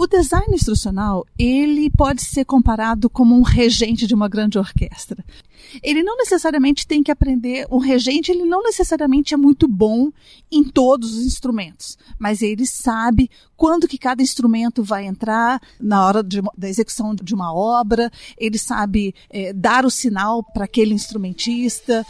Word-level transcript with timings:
O 0.00 0.06
design 0.06 0.54
instrucional, 0.54 1.26
ele 1.38 1.90
pode 1.90 2.22
ser 2.22 2.46
comparado 2.46 3.10
como 3.10 3.36
um 3.36 3.42
regente 3.42 4.06
de 4.06 4.14
uma 4.14 4.30
grande 4.30 4.58
orquestra. 4.58 5.22
Ele 5.82 6.02
não 6.02 6.16
necessariamente 6.16 6.86
tem 6.86 7.02
que 7.02 7.12
aprender, 7.12 7.66
um 7.70 7.76
regente 7.76 8.32
ele 8.32 8.46
não 8.46 8.62
necessariamente 8.62 9.34
é 9.34 9.36
muito 9.36 9.68
bom 9.68 10.10
em 10.50 10.64
todos 10.64 11.12
os 11.12 11.26
instrumentos, 11.26 11.98
mas 12.18 12.40
ele 12.40 12.64
sabe 12.64 13.30
quando 13.58 13.86
que 13.86 13.98
cada 13.98 14.22
instrumento 14.22 14.82
vai 14.82 15.04
entrar 15.04 15.60
na 15.78 16.02
hora 16.06 16.22
de, 16.22 16.40
da 16.56 16.66
execução 16.66 17.14
de 17.14 17.34
uma 17.34 17.52
obra, 17.52 18.10
ele 18.38 18.56
sabe 18.56 19.14
é, 19.28 19.52
dar 19.52 19.84
o 19.84 19.90
sinal 19.90 20.42
para 20.42 20.64
aquele 20.64 20.94
instrumentista. 20.94 22.06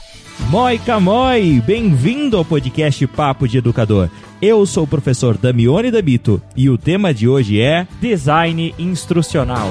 Moi 0.48 1.60
bem-vindo 1.66 2.36
ao 2.36 2.44
podcast 2.44 3.04
Papo 3.08 3.48
de 3.48 3.58
Educador. 3.58 4.08
Eu 4.42 4.64
sou 4.64 4.84
o 4.84 4.86
professor 4.86 5.36
Damione 5.36 5.90
Dabito 5.90 6.40
e 6.56 6.70
o 6.70 6.78
tema 6.78 7.12
de 7.12 7.28
hoje 7.28 7.60
é 7.60 7.86
Design 8.00 8.74
Instrucional. 8.78 9.68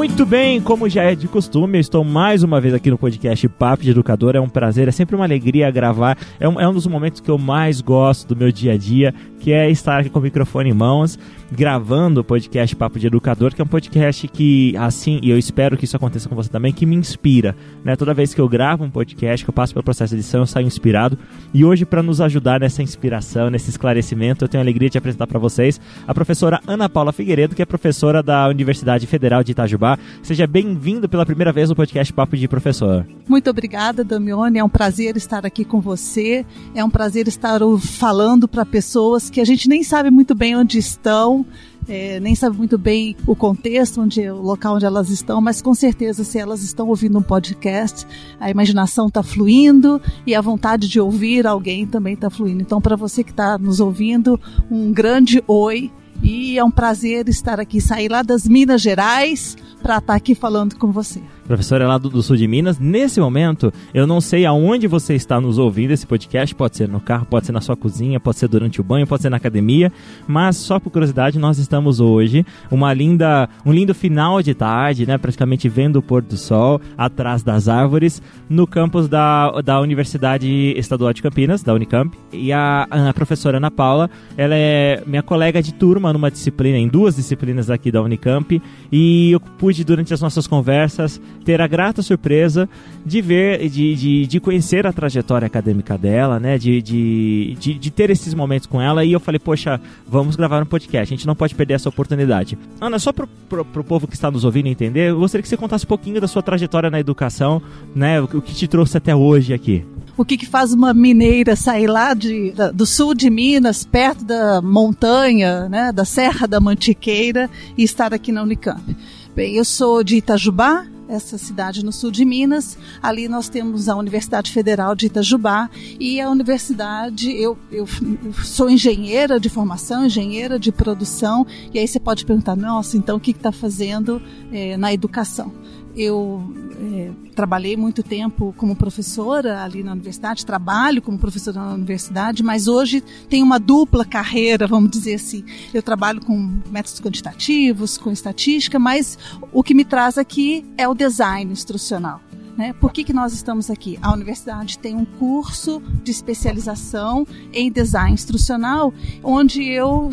Muito 0.00 0.24
bem, 0.24 0.62
como 0.62 0.88
já 0.88 1.02
é 1.02 1.14
de 1.14 1.28
costume, 1.28 1.76
eu 1.76 1.80
estou 1.82 2.02
mais 2.02 2.42
uma 2.42 2.58
vez 2.58 2.72
aqui 2.72 2.90
no 2.90 2.96
podcast 2.96 3.46
Papo 3.50 3.82
de 3.82 3.90
Educador. 3.90 4.34
É 4.34 4.40
um 4.40 4.48
prazer, 4.48 4.88
é 4.88 4.90
sempre 4.90 5.14
uma 5.14 5.26
alegria 5.26 5.70
gravar. 5.70 6.16
É 6.40 6.48
um, 6.48 6.58
é 6.58 6.66
um 6.66 6.72
dos 6.72 6.86
momentos 6.86 7.20
que 7.20 7.30
eu 7.30 7.36
mais 7.36 7.82
gosto 7.82 8.28
do 8.28 8.34
meu 8.34 8.50
dia 8.50 8.72
a 8.72 8.76
dia, 8.78 9.14
que 9.38 9.52
é 9.52 9.70
estar 9.70 10.00
aqui 10.00 10.08
com 10.08 10.18
o 10.18 10.22
microfone 10.22 10.70
em 10.70 10.72
mãos, 10.72 11.18
gravando 11.52 12.22
o 12.22 12.24
podcast 12.24 12.74
Papo 12.74 12.98
de 12.98 13.08
Educador, 13.08 13.54
que 13.54 13.60
é 13.60 13.64
um 13.64 13.68
podcast 13.68 14.26
que, 14.28 14.74
assim, 14.78 15.20
e 15.22 15.30
eu 15.30 15.38
espero 15.38 15.76
que 15.76 15.84
isso 15.84 15.96
aconteça 15.96 16.30
com 16.30 16.34
você 16.34 16.48
também, 16.48 16.72
que 16.72 16.86
me 16.86 16.96
inspira. 16.96 17.54
Né? 17.84 17.94
Toda 17.94 18.14
vez 18.14 18.32
que 18.32 18.40
eu 18.40 18.48
gravo 18.48 18.84
um 18.84 18.90
podcast, 18.90 19.44
que 19.44 19.50
eu 19.50 19.54
passo 19.54 19.74
pelo 19.74 19.84
processo 19.84 20.14
de 20.14 20.20
edição, 20.20 20.40
eu 20.40 20.46
saio 20.46 20.66
inspirado. 20.66 21.18
E 21.52 21.62
hoje, 21.62 21.84
para 21.84 22.02
nos 22.02 22.22
ajudar 22.22 22.60
nessa 22.60 22.82
inspiração, 22.82 23.50
nesse 23.50 23.68
esclarecimento, 23.68 24.44
eu 24.44 24.48
tenho 24.48 24.62
a 24.62 24.64
alegria 24.64 24.88
de 24.88 24.96
apresentar 24.96 25.26
para 25.26 25.38
vocês 25.38 25.78
a 26.08 26.14
professora 26.14 26.58
Ana 26.66 26.88
Paula 26.88 27.12
Figueiredo, 27.12 27.54
que 27.54 27.60
é 27.60 27.66
professora 27.66 28.22
da 28.22 28.48
Universidade 28.48 29.06
Federal 29.06 29.44
de 29.44 29.52
Itajubá. 29.52 29.89
Seja 30.22 30.46
bem-vindo 30.46 31.08
pela 31.08 31.24
primeira 31.24 31.52
vez 31.52 31.68
no 31.68 31.76
podcast 31.76 32.12
Papo 32.12 32.36
de 32.36 32.48
Professor. 32.48 33.06
Muito 33.28 33.48
obrigada, 33.50 34.04
Damione. 34.04 34.58
É 34.58 34.64
um 34.64 34.68
prazer 34.68 35.16
estar 35.16 35.46
aqui 35.46 35.64
com 35.64 35.80
você. 35.80 36.44
É 36.74 36.84
um 36.84 36.90
prazer 36.90 37.28
estar 37.28 37.60
falando 37.80 38.48
para 38.48 38.64
pessoas 38.64 39.30
que 39.30 39.40
a 39.40 39.44
gente 39.44 39.68
nem 39.68 39.82
sabe 39.82 40.10
muito 40.10 40.34
bem 40.34 40.56
onde 40.56 40.78
estão, 40.78 41.46
é, 41.88 42.20
nem 42.20 42.34
sabe 42.34 42.56
muito 42.56 42.78
bem 42.78 43.16
o 43.26 43.34
contexto, 43.34 44.00
onde, 44.00 44.28
o 44.30 44.40
local 44.40 44.76
onde 44.76 44.84
elas 44.84 45.10
estão, 45.10 45.40
mas 45.40 45.60
com 45.60 45.74
certeza, 45.74 46.24
se 46.24 46.38
elas 46.38 46.62
estão 46.62 46.88
ouvindo 46.88 47.18
um 47.18 47.22
podcast, 47.22 48.06
a 48.38 48.50
imaginação 48.50 49.08
está 49.08 49.22
fluindo 49.22 50.00
e 50.26 50.34
a 50.34 50.40
vontade 50.40 50.88
de 50.88 51.00
ouvir 51.00 51.46
alguém 51.46 51.86
também 51.86 52.14
está 52.14 52.30
fluindo. 52.30 52.62
Então, 52.62 52.80
para 52.80 52.96
você 52.96 53.24
que 53.24 53.30
está 53.30 53.58
nos 53.58 53.80
ouvindo, 53.80 54.38
um 54.70 54.92
grande 54.92 55.42
oi 55.46 55.90
e 56.22 56.58
é 56.58 56.64
um 56.64 56.70
prazer 56.70 57.28
estar 57.28 57.58
aqui, 57.60 57.80
sair 57.80 58.08
lá 58.08 58.22
das 58.22 58.46
Minas 58.46 58.82
Gerais 58.82 59.56
para 59.82 59.98
estar 59.98 60.12
tá 60.12 60.14
aqui 60.14 60.34
falando 60.34 60.76
com 60.76 60.92
você. 60.92 61.20
Professora 61.50 61.88
lá 61.88 61.98
do, 61.98 62.08
do, 62.08 62.22
sul 62.22 62.36
de 62.36 62.46
Minas, 62.46 62.78
nesse 62.78 63.18
momento, 63.18 63.72
eu 63.92 64.06
não 64.06 64.20
sei 64.20 64.46
aonde 64.46 64.86
você 64.86 65.16
está 65.16 65.40
nos 65.40 65.58
ouvindo 65.58 65.90
esse 65.90 66.06
podcast, 66.06 66.54
pode 66.54 66.76
ser 66.76 66.88
no 66.88 67.00
carro, 67.00 67.26
pode 67.26 67.46
ser 67.46 67.50
na 67.50 67.60
sua 67.60 67.76
cozinha, 67.76 68.20
pode 68.20 68.38
ser 68.38 68.46
durante 68.46 68.80
o 68.80 68.84
banho, 68.84 69.04
pode 69.04 69.22
ser 69.22 69.30
na 69.30 69.36
academia, 69.36 69.90
mas 70.28 70.54
só 70.54 70.78
por 70.78 70.90
curiosidade, 70.90 71.40
nós 71.40 71.58
estamos 71.58 71.98
hoje, 71.98 72.46
uma 72.70 72.94
linda, 72.94 73.48
um 73.66 73.72
lindo 73.72 73.92
final 73.92 74.40
de 74.40 74.54
tarde, 74.54 75.04
né, 75.04 75.18
praticamente 75.18 75.68
vendo 75.68 75.96
o 75.96 76.02
pôr 76.02 76.22
do 76.22 76.36
sol, 76.36 76.80
atrás 76.96 77.42
das 77.42 77.66
árvores, 77.66 78.22
no 78.48 78.64
campus 78.64 79.08
da, 79.08 79.60
da 79.60 79.80
Universidade 79.80 80.48
Estadual 80.76 81.12
de 81.12 81.20
Campinas, 81.20 81.64
da 81.64 81.74
Unicamp, 81.74 82.16
e 82.32 82.52
a, 82.52 82.86
a 82.88 83.12
professora 83.12 83.56
Ana 83.56 83.72
Paula, 83.72 84.08
ela 84.36 84.54
é 84.54 85.02
minha 85.04 85.20
colega 85.24 85.60
de 85.60 85.74
turma 85.74 86.12
numa 86.12 86.30
disciplina, 86.30 86.78
em 86.78 86.86
duas 86.86 87.16
disciplinas 87.16 87.70
aqui 87.70 87.90
da 87.90 88.00
Unicamp, 88.00 88.62
e 88.92 89.32
eu 89.32 89.40
pude, 89.40 89.82
durante 89.82 90.14
as 90.14 90.20
nossas 90.20 90.46
conversas, 90.46 91.20
ter 91.44 91.60
a 91.60 91.66
grata 91.66 92.02
surpresa 92.02 92.68
de 93.04 93.20
ver, 93.20 93.68
de, 93.68 93.94
de, 93.94 94.26
de 94.26 94.40
conhecer 94.40 94.86
a 94.86 94.92
trajetória 94.92 95.46
acadêmica 95.46 95.96
dela, 95.96 96.38
né? 96.38 96.58
De, 96.58 96.82
de, 96.82 97.56
de, 97.58 97.74
de, 97.74 97.90
ter 97.90 98.10
esses 98.10 98.34
momentos 98.34 98.66
com 98.66 98.80
ela. 98.80 99.04
E 99.04 99.12
eu 99.12 99.20
falei, 99.20 99.38
poxa, 99.38 99.80
vamos 100.06 100.36
gravar 100.36 100.62
um 100.62 100.66
podcast. 100.66 101.12
A 101.12 101.16
gente 101.16 101.26
não 101.26 101.34
pode 101.34 101.54
perder 101.54 101.74
essa 101.74 101.88
oportunidade. 101.88 102.58
Ana, 102.80 102.98
só 102.98 103.12
pro, 103.12 103.26
pro, 103.48 103.64
pro 103.64 103.84
povo 103.84 104.06
que 104.06 104.14
está 104.14 104.30
nos 104.30 104.44
ouvindo 104.44 104.66
entender, 104.66 105.10
eu 105.10 105.18
gostaria 105.18 105.42
que 105.42 105.48
você 105.48 105.56
contasse 105.56 105.84
um 105.84 105.88
pouquinho 105.88 106.20
da 106.20 106.28
sua 106.28 106.42
trajetória 106.42 106.90
na 106.90 107.00
educação, 107.00 107.62
né? 107.94 108.20
O, 108.20 108.24
o 108.24 108.42
que 108.42 108.54
te 108.54 108.68
trouxe 108.68 108.96
até 108.96 109.14
hoje 109.14 109.52
aqui 109.54 109.84
o 110.20 110.24
que, 110.24 110.36
que, 110.36 110.46
faz 110.46 110.74
uma 110.74 110.92
mineira 110.92 111.56
sair 111.56 111.86
lá 111.86 112.12
de, 112.12 112.50
da, 112.52 112.70
do 112.70 112.84
sul 112.84 113.14
de 113.14 113.30
Minas, 113.30 113.86
perto 113.86 114.22
da 114.22 114.60
montanha, 114.60 115.66
né, 115.66 115.90
da 115.92 116.04
Serra 116.04 116.46
da 116.46 116.60
Mantiqueira, 116.60 117.48
e 117.76 117.82
estar 117.82 118.12
aqui 118.12 118.30
na 118.30 118.42
Unicamp. 118.42 118.94
Bem, 119.34 119.54
eu 119.54 119.64
sou 119.64 120.04
de 120.04 120.16
Itajubá, 120.16 120.84
essa 121.10 121.36
cidade 121.36 121.84
no 121.84 121.92
sul 121.92 122.10
de 122.10 122.24
Minas. 122.24 122.78
Ali 123.02 123.28
nós 123.28 123.48
temos 123.48 123.88
a 123.88 123.96
Universidade 123.96 124.52
Federal 124.52 124.94
de 124.94 125.06
Itajubá 125.06 125.68
e 125.98 126.20
a 126.20 126.30
universidade, 126.30 127.30
eu, 127.30 127.58
eu, 127.70 127.86
eu, 128.24 128.32
sou 128.44 128.70
engenheira 128.70 129.40
de 129.40 129.48
formação, 129.48 130.06
engenheira 130.06 130.58
de 130.58 130.70
produção, 130.70 131.46
e 131.74 131.78
aí 131.78 131.86
você 131.86 131.98
pode 131.98 132.24
perguntar, 132.24 132.56
nossa, 132.56 132.96
então 132.96 133.16
o 133.16 133.20
que 133.20 133.32
está 133.32 133.50
fazendo 133.50 134.22
é, 134.52 134.76
na 134.76 134.92
educação? 134.92 135.52
Eu 135.96 136.42
é, 136.80 137.10
trabalhei 137.34 137.76
muito 137.76 138.02
tempo 138.02 138.54
como 138.56 138.76
professora 138.76 139.62
ali 139.62 139.82
na 139.82 139.92
universidade, 139.92 140.46
trabalho 140.46 141.02
como 141.02 141.18
professora 141.18 141.60
na 141.60 141.74
universidade, 141.74 142.42
mas 142.42 142.68
hoje 142.68 143.02
tenho 143.28 143.44
uma 143.44 143.58
dupla 143.58 144.04
carreira, 144.04 144.66
vamos 144.66 144.90
dizer 144.90 145.14
assim. 145.14 145.44
Eu 145.72 145.82
trabalho 145.82 146.20
com 146.20 146.36
métodos 146.70 147.00
quantitativos, 147.00 147.98
com 147.98 148.10
estatística, 148.10 148.78
mas 148.78 149.18
o 149.52 149.62
que 149.62 149.74
me 149.74 149.84
traz 149.84 150.16
aqui 150.16 150.64
é 150.78 150.88
o 150.88 150.94
design 150.94 151.52
instrucional. 151.52 152.20
Né? 152.56 152.74
Por 152.74 152.92
que, 152.92 153.04
que 153.04 153.12
nós 153.12 153.32
estamos 153.32 153.70
aqui? 153.70 153.98
A 154.02 154.12
universidade 154.12 154.78
tem 154.78 154.94
um 154.94 155.04
curso 155.04 155.82
de 156.02 156.10
especialização 156.10 157.26
em 157.52 157.70
design 157.70 158.12
instrucional, 158.12 158.92
onde 159.22 159.62
eu 159.64 160.10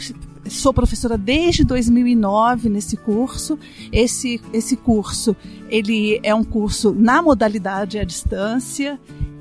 sou 0.50 0.74
professora 0.74 1.18
desde 1.18 1.63
2009 1.63 2.69
nesse 2.69 2.97
curso. 2.97 3.58
Esse, 3.91 4.41
esse 4.53 4.75
curso 4.75 5.35
ele 5.69 6.19
é 6.24 6.34
um 6.34 6.44
curso 6.44 6.94
na 6.97 7.22
modalidade 7.22 8.00
à 8.00 8.03
distância 8.03 9.00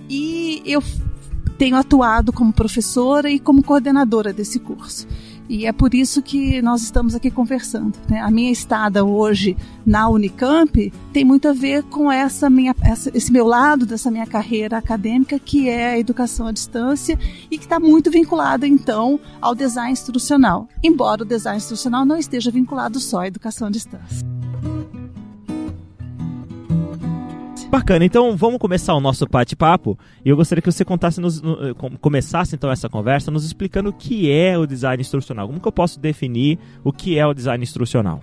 e 0.09 0.63
eu 0.65 0.83
tenho 1.59 1.77
atuado 1.77 2.33
como 2.33 2.53
professora 2.53 3.31
e 3.31 3.39
como 3.39 3.63
coordenadora 3.63 4.33
desse 4.33 4.59
curso. 4.59 5.07
E 5.49 5.67
é 5.67 5.73
por 5.73 5.95
isso 5.95 6.23
que 6.23 6.61
nós 6.61 6.83
estamos 6.83 7.15
aqui 7.15 7.31
conversando. 7.31 7.97
Né? 8.09 8.21
A 8.21 8.31
minha 8.31 8.51
estada 8.51 9.05
hoje 9.05 9.57
na 9.85 10.09
Unicamp 10.09 10.93
tem 11.13 11.25
muito 11.25 11.49
a 11.49 11.53
ver 11.53 11.83
com 11.85 12.11
essa 12.11 12.51
minha, 12.51 12.75
essa, 12.83 13.11
esse 13.15 13.33
meu 13.33 13.47
lado 13.47 13.87
dessa 13.87 14.11
minha 14.11 14.27
carreira 14.27 14.79
acadêmica, 14.79 15.39
que 15.39 15.69
é 15.69 15.91
a 15.91 15.99
educação 15.99 16.47
à 16.47 16.53
distância 16.53 17.19
e 17.51 17.57
que 17.59 17.65
está 17.65 17.79
muito 17.79 18.11
vinculada, 18.11 18.67
então, 18.67 19.21
ao 19.41 19.55
design 19.55 19.93
instrucional. 19.93 20.69
Embora 20.83 21.23
o 21.23 21.27
design 21.27 21.59
instrucional 21.59 22.05
não 22.05 22.19
esteja 22.19 22.51
vinculado 22.51 22.99
só 22.99 23.21
à 23.21 23.29
educação 23.29 23.69
à 23.69 23.71
distância. 23.71 24.27
Bacana, 27.69 28.05
então 28.05 28.37
vamos 28.37 28.59
começar 28.59 28.95
o 28.95 29.01
nosso 29.01 29.27
bate-papo. 29.27 29.99
E 30.25 30.29
eu 30.29 30.37
gostaria 30.37 30.63
que 30.63 30.71
você 30.71 30.85
contasse, 30.85 31.21
nos, 31.21 31.43
no, 31.43 31.75
começasse 32.01 32.55
então 32.55 32.71
essa 32.71 32.89
conversa 32.89 33.31
nos 33.31 33.45
explicando 33.45 33.91
o 33.91 33.93
que 33.93 34.31
é 34.31 34.57
o 34.57 34.67
design 34.67 35.01
instrucional. 35.01 35.47
Como 35.49 35.61
que 35.61 35.69
eu 35.69 35.73
posso 35.73 35.99
definir 35.99 36.59
o 36.85 36.93
que 36.93 37.19
é 37.19 37.27
o 37.27 37.35
design 37.35 37.63
instrucional? 37.63 38.23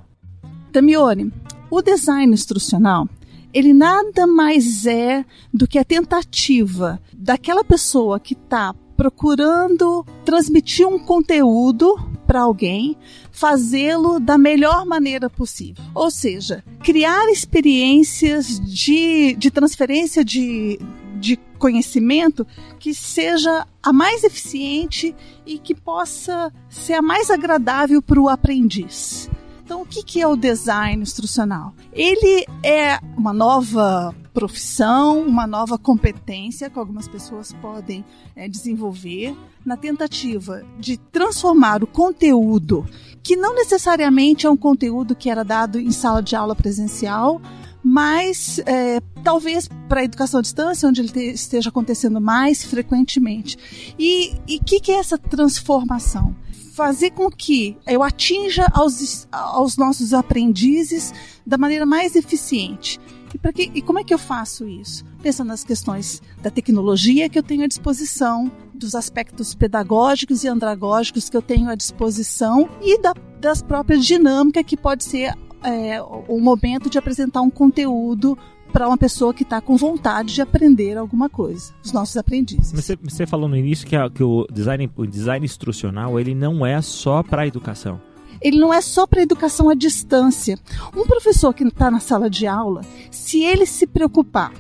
Damione, 0.71 1.31
o 1.69 1.81
design 1.81 2.33
instrucional 2.33 3.07
ele 3.53 3.71
nada 3.71 4.25
mais 4.25 4.85
é 4.85 5.23
do 5.53 5.67
que 5.67 5.77
a 5.77 5.85
tentativa 5.85 6.99
daquela 7.15 7.63
pessoa 7.63 8.19
que 8.19 8.33
está 8.33 8.73
procurando 8.97 10.03
transmitir 10.25 10.87
um 10.87 10.97
conteúdo 10.97 11.95
para 12.33 12.41
alguém, 12.41 12.97
fazê-lo 13.31 14.19
da 14.19 14.39
melhor 14.39 14.87
maneira 14.87 15.29
possível. 15.29 15.83
Ou 15.93 16.09
seja, 16.09 16.63
criar 16.83 17.29
experiências 17.29 18.59
de, 18.59 19.35
de 19.35 19.51
transferência 19.51 20.25
de, 20.25 20.79
de 21.19 21.37
conhecimento 21.59 22.47
que 22.79 22.91
seja 22.91 23.67
a 23.83 23.93
mais 23.93 24.23
eficiente 24.23 25.15
e 25.45 25.59
que 25.59 25.75
possa 25.75 26.51
ser 26.69 26.93
a 26.93 27.03
mais 27.03 27.29
agradável 27.29 28.01
para 28.01 28.19
o 28.19 28.27
aprendiz. 28.27 29.29
Então, 29.63 29.83
o 29.83 29.85
que 29.85 30.19
é 30.19 30.27
o 30.27 30.35
design 30.35 31.03
instrucional? 31.03 31.75
Ele 31.93 32.47
é 32.63 32.97
uma 33.15 33.31
nova 33.31 34.15
profissão, 34.33 35.21
uma 35.21 35.45
nova 35.45 35.77
competência 35.77 36.69
que 36.69 36.79
algumas 36.79 37.07
pessoas 37.07 37.53
podem 37.61 38.03
é, 38.35 38.47
desenvolver 38.47 39.35
na 39.65 39.77
tentativa 39.77 40.63
de 40.79 40.97
transformar 40.97 41.83
o 41.83 41.87
conteúdo, 41.87 42.85
que 43.21 43.35
não 43.35 43.53
necessariamente 43.55 44.45
é 44.45 44.49
um 44.49 44.57
conteúdo 44.57 45.15
que 45.15 45.29
era 45.29 45.43
dado 45.43 45.79
em 45.79 45.91
sala 45.91 46.21
de 46.21 46.35
aula 46.35 46.55
presencial, 46.55 47.39
mas 47.83 48.59
é, 48.65 49.01
talvez 49.23 49.69
para 49.89 50.01
a 50.01 50.03
educação 50.05 50.39
à 50.39 50.41
distância, 50.41 50.87
onde 50.87 51.01
ele 51.01 51.09
te, 51.09 51.31
esteja 51.31 51.69
acontecendo 51.69 52.19
mais 52.19 52.63
frequentemente. 52.63 53.57
E 53.99 54.33
o 54.49 54.63
que, 54.63 54.79
que 54.79 54.91
é 54.91 54.95
essa 54.95 55.17
transformação? 55.17 56.33
Fazer 56.73 57.11
com 57.11 57.29
que 57.29 57.77
eu 57.85 58.01
atinja 58.01 58.65
aos, 58.73 59.27
aos 59.31 59.77
nossos 59.77 60.13
aprendizes 60.13 61.13
da 61.45 61.57
maneira 61.57 61.85
mais 61.85 62.15
eficiente. 62.15 62.99
E, 63.33 63.53
que, 63.53 63.71
e 63.73 63.81
como 63.81 63.99
é 63.99 64.03
que 64.03 64.13
eu 64.13 64.17
faço 64.17 64.67
isso? 64.67 65.03
Pensando 65.21 65.47
nas 65.47 65.63
questões 65.63 66.21
da 66.41 66.49
tecnologia 66.49 67.29
que 67.29 67.37
eu 67.37 67.43
tenho 67.43 67.63
à 67.63 67.67
disposição, 67.67 68.51
dos 68.73 68.95
aspectos 68.95 69.55
pedagógicos 69.55 70.43
e 70.43 70.47
andragógicos 70.47 71.29
que 71.29 71.37
eu 71.37 71.41
tenho 71.41 71.69
à 71.69 71.75
disposição 71.75 72.69
e 72.81 72.99
da, 73.01 73.13
das 73.39 73.61
próprias 73.61 74.05
dinâmicas 74.05 74.63
que 74.65 74.77
pode 74.77 75.03
ser 75.03 75.33
é, 75.63 76.01
o 76.01 76.39
momento 76.39 76.89
de 76.89 76.97
apresentar 76.97 77.41
um 77.41 77.49
conteúdo 77.49 78.37
para 78.73 78.87
uma 78.87 78.97
pessoa 78.97 79.33
que 79.33 79.43
está 79.43 79.61
com 79.61 79.77
vontade 79.77 80.33
de 80.33 80.41
aprender 80.41 80.97
alguma 80.97 81.29
coisa, 81.29 81.73
os 81.83 81.91
nossos 81.91 82.17
aprendizes. 82.17 82.71
Você, 82.71 82.95
você 82.95 83.27
falou 83.27 83.47
no 83.47 83.55
início 83.55 83.85
que, 83.85 83.95
a, 83.95 84.09
que 84.09 84.23
o, 84.23 84.47
design, 84.51 84.89
o 84.97 85.05
design 85.05 85.45
instrucional 85.45 86.19
ele 86.19 86.33
não 86.33 86.65
é 86.65 86.81
só 86.81 87.21
para 87.21 87.43
a 87.43 87.47
educação. 87.47 88.01
Ele 88.43 88.59
não 88.59 88.73
é 88.73 88.81
só 88.81 89.07
para 89.07 89.21
educação 89.21 89.69
à 89.69 89.73
distância. 89.73 90.59
Um 90.95 91.05
professor 91.05 91.53
que 91.53 91.63
está 91.63 91.89
na 91.89 91.99
sala 91.99 92.29
de 92.29 92.45
aula, 92.45 92.81
se 93.09 93.41
ele 93.41 93.65
se 93.65 93.87
preocupar 93.87 94.53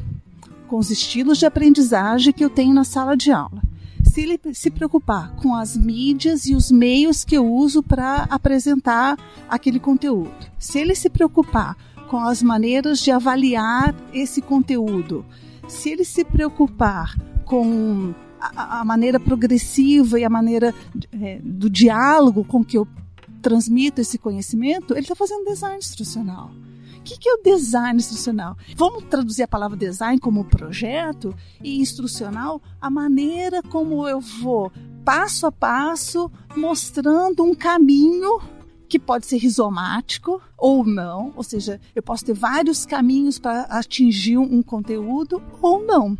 com 0.67 0.77
os 0.77 0.89
estilos 0.89 1.37
de 1.37 1.45
aprendizagem 1.45 2.31
que 2.31 2.43
eu 2.43 2.49
tenho 2.49 2.73
na 2.73 2.85
sala 2.85 3.15
de 3.15 3.31
aula, 3.31 3.61
se 4.03 4.21
ele 4.21 4.39
se 4.53 4.71
preocupar 4.71 5.35
com 5.35 5.53
as 5.53 5.75
mídias 5.75 6.45
e 6.45 6.55
os 6.55 6.71
meios 6.71 7.25
que 7.25 7.35
eu 7.35 7.45
uso 7.45 7.83
para 7.83 8.25
apresentar 8.29 9.17
aquele 9.49 9.79
conteúdo, 9.79 10.31
se 10.57 10.79
ele 10.79 10.95
se 10.95 11.09
preocupar 11.09 11.75
com 12.07 12.19
as 12.19 12.43
maneiras 12.43 12.99
de 12.99 13.09
avaliar 13.09 13.95
esse 14.13 14.39
conteúdo. 14.39 15.25
Se 15.67 15.89
ele 15.89 16.05
se 16.05 16.23
preocupar 16.23 17.17
com 17.43 18.13
a, 18.39 18.85
maneira 18.85 19.19
progressiva 19.19 20.19
e 20.19 20.23
a 20.23 20.29
maneira 20.29 20.75
é, 21.11 21.39
do 21.43 21.69
diálogo 21.69 22.43
com 22.43 22.63
que 22.63 22.77
eu 22.77 22.87
transmito 23.43 24.01
esse 24.01 24.17
conhecimento, 24.17 24.93
ele 24.93 25.01
está 25.01 25.15
fazendo 25.15 25.45
design 25.45 25.77
instrucional. 25.77 26.49
O 26.97 27.01
que, 27.03 27.19
que 27.19 27.27
é 27.27 27.33
o 27.33 27.43
design 27.43 27.97
instrucional? 27.97 28.57
Vamos 28.77 29.03
traduzir 29.09 29.43
a 29.43 29.47
palavra 29.47 29.75
design 29.75 30.17
como 30.19 30.45
projeto 30.45 31.35
e 31.61 31.81
instrucional 31.81 32.61
a 32.79 32.89
maneira 32.89 33.61
como 33.61 34.07
eu 34.07 34.21
vou 34.21 34.71
passo 35.03 35.45
a 35.45 35.51
passo 35.51 36.31
mostrando 36.55 37.43
um 37.43 37.53
caminho 37.53 38.39
que 38.87 38.97
pode 38.97 39.25
ser 39.25 39.37
rizomático 39.37 40.41
ou 40.57 40.85
não, 40.85 41.33
ou 41.35 41.43
seja, 41.43 41.81
eu 41.93 42.01
posso 42.01 42.23
ter 42.23 42.33
vários 42.33 42.85
caminhos 42.85 43.37
para 43.37 43.63
atingir 43.63 44.37
um 44.37 44.61
conteúdo 44.61 45.43
ou 45.61 45.83
não. 45.83 46.17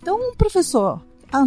Então, 0.00 0.18
um 0.18 0.34
professor 0.34 1.04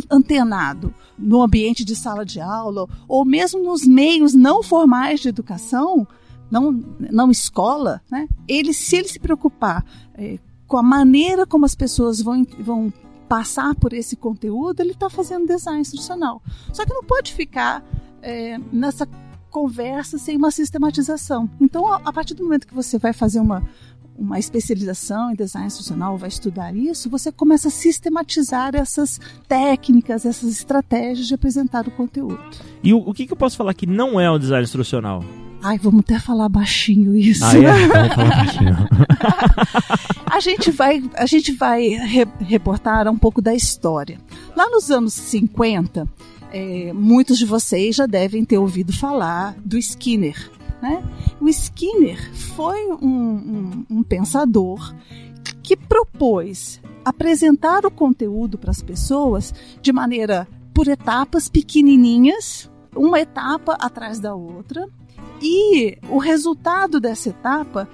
antenado 0.09 0.93
no 1.17 1.41
ambiente 1.41 1.85
de 1.85 1.95
sala 1.95 2.25
de 2.25 2.39
aula 2.41 2.87
ou 3.07 3.23
mesmo 3.23 3.63
nos 3.63 3.85
meios 3.85 4.33
não 4.33 4.63
formais 4.63 5.19
de 5.19 5.29
educação, 5.29 6.07
não, 6.49 6.71
não 7.11 7.31
escola, 7.31 8.01
né? 8.09 8.27
ele, 8.47 8.73
se 8.73 8.97
ele 8.97 9.07
se 9.07 9.19
preocupar 9.19 9.83
é, 10.13 10.39
com 10.67 10.77
a 10.77 10.83
maneira 10.83 11.45
como 11.45 11.65
as 11.65 11.75
pessoas 11.75 12.21
vão, 12.21 12.45
vão 12.59 12.91
passar 13.27 13.75
por 13.75 13.93
esse 13.93 14.15
conteúdo, 14.15 14.81
ele 14.81 14.91
está 14.91 15.09
fazendo 15.09 15.47
design 15.47 15.81
instrucional. 15.81 16.41
Só 16.71 16.85
que 16.85 16.93
não 16.93 17.03
pode 17.03 17.33
ficar 17.33 17.83
é, 18.21 18.57
nessa 18.71 19.07
conversa 19.49 20.17
sem 20.17 20.35
uma 20.35 20.51
sistematização. 20.51 21.49
Então, 21.61 21.87
a, 21.87 22.11
partir 22.11 22.33
do 22.33 22.43
momento 22.43 22.67
que 22.67 22.73
você 22.73 22.97
vai 22.97 23.13
fazer 23.13 23.39
uma, 23.39 23.63
uma 24.17 24.39
especialização 24.39 25.31
em 25.31 25.35
design 25.35 25.67
institucional, 25.67 26.17
vai 26.17 26.29
estudar 26.29 26.75
isso, 26.75 27.09
você 27.09 27.31
começa 27.31 27.67
a 27.67 27.71
sistematizar 27.71 28.75
essas 28.75 29.19
técnicas, 29.47 30.25
essas 30.25 30.49
estratégias 30.49 31.27
de 31.27 31.33
apresentar 31.33 31.87
o 31.87 31.91
conteúdo. 31.91 32.39
E 32.83 32.93
o, 32.93 32.97
o 32.97 33.13
que, 33.13 33.25
que 33.27 33.33
eu 33.33 33.37
posso 33.37 33.57
falar 33.57 33.73
que 33.73 33.85
não 33.85 34.19
é 34.19 34.29
o 34.29 34.39
design 34.39 34.63
instrucional? 34.63 35.23
Ai, 35.61 35.79
vamos 35.79 36.01
até 36.01 36.19
falar 36.19 36.47
baixinho 36.47 37.15
isso. 37.15 37.43
Ah, 37.43 37.57
é? 37.57 37.87
Vamos 37.87 38.13
falar 38.13 38.29
baixinho. 38.29 38.77
a 40.31 40.39
gente 40.39 40.71
vai, 40.71 41.03
a 41.15 41.25
gente 41.25 41.51
vai 41.53 41.87
re 41.87 42.27
reportar 42.39 43.07
um 43.07 43.17
pouco 43.17 43.41
da 43.41 43.53
história. 43.53 44.19
Lá 44.55 44.69
nos 44.69 44.91
anos 44.91 45.13
50, 45.13 46.07
é, 46.51 46.93
muitos 46.93 47.39
de 47.39 47.45
vocês 47.45 47.95
já 47.95 48.05
devem 48.05 48.45
ter 48.45 48.57
ouvido 48.57 48.93
falar 48.93 49.55
do 49.65 49.77
Skinner. 49.77 50.51
Né? 50.81 51.03
O 51.39 51.47
Skinner 51.49 52.33
foi 52.33 52.85
um, 52.91 52.97
um, 53.07 53.85
um 53.89 54.03
pensador 54.03 54.93
que 55.63 55.75
propôs 55.75 56.81
apresentar 57.03 57.85
o 57.85 57.91
conteúdo 57.91 58.57
para 58.57 58.71
as 58.71 58.81
pessoas 58.81 59.53
de 59.81 59.91
maneira 59.91 60.47
por 60.73 60.87
etapas 60.87 61.47
pequenininhas, 61.47 62.69
uma 62.95 63.19
etapa 63.19 63.73
atrás 63.79 64.19
da 64.19 64.35
outra, 64.35 64.87
e 65.41 65.97
o 66.09 66.17
resultado 66.17 66.99
dessa 66.99 67.29
etapa 67.29 67.87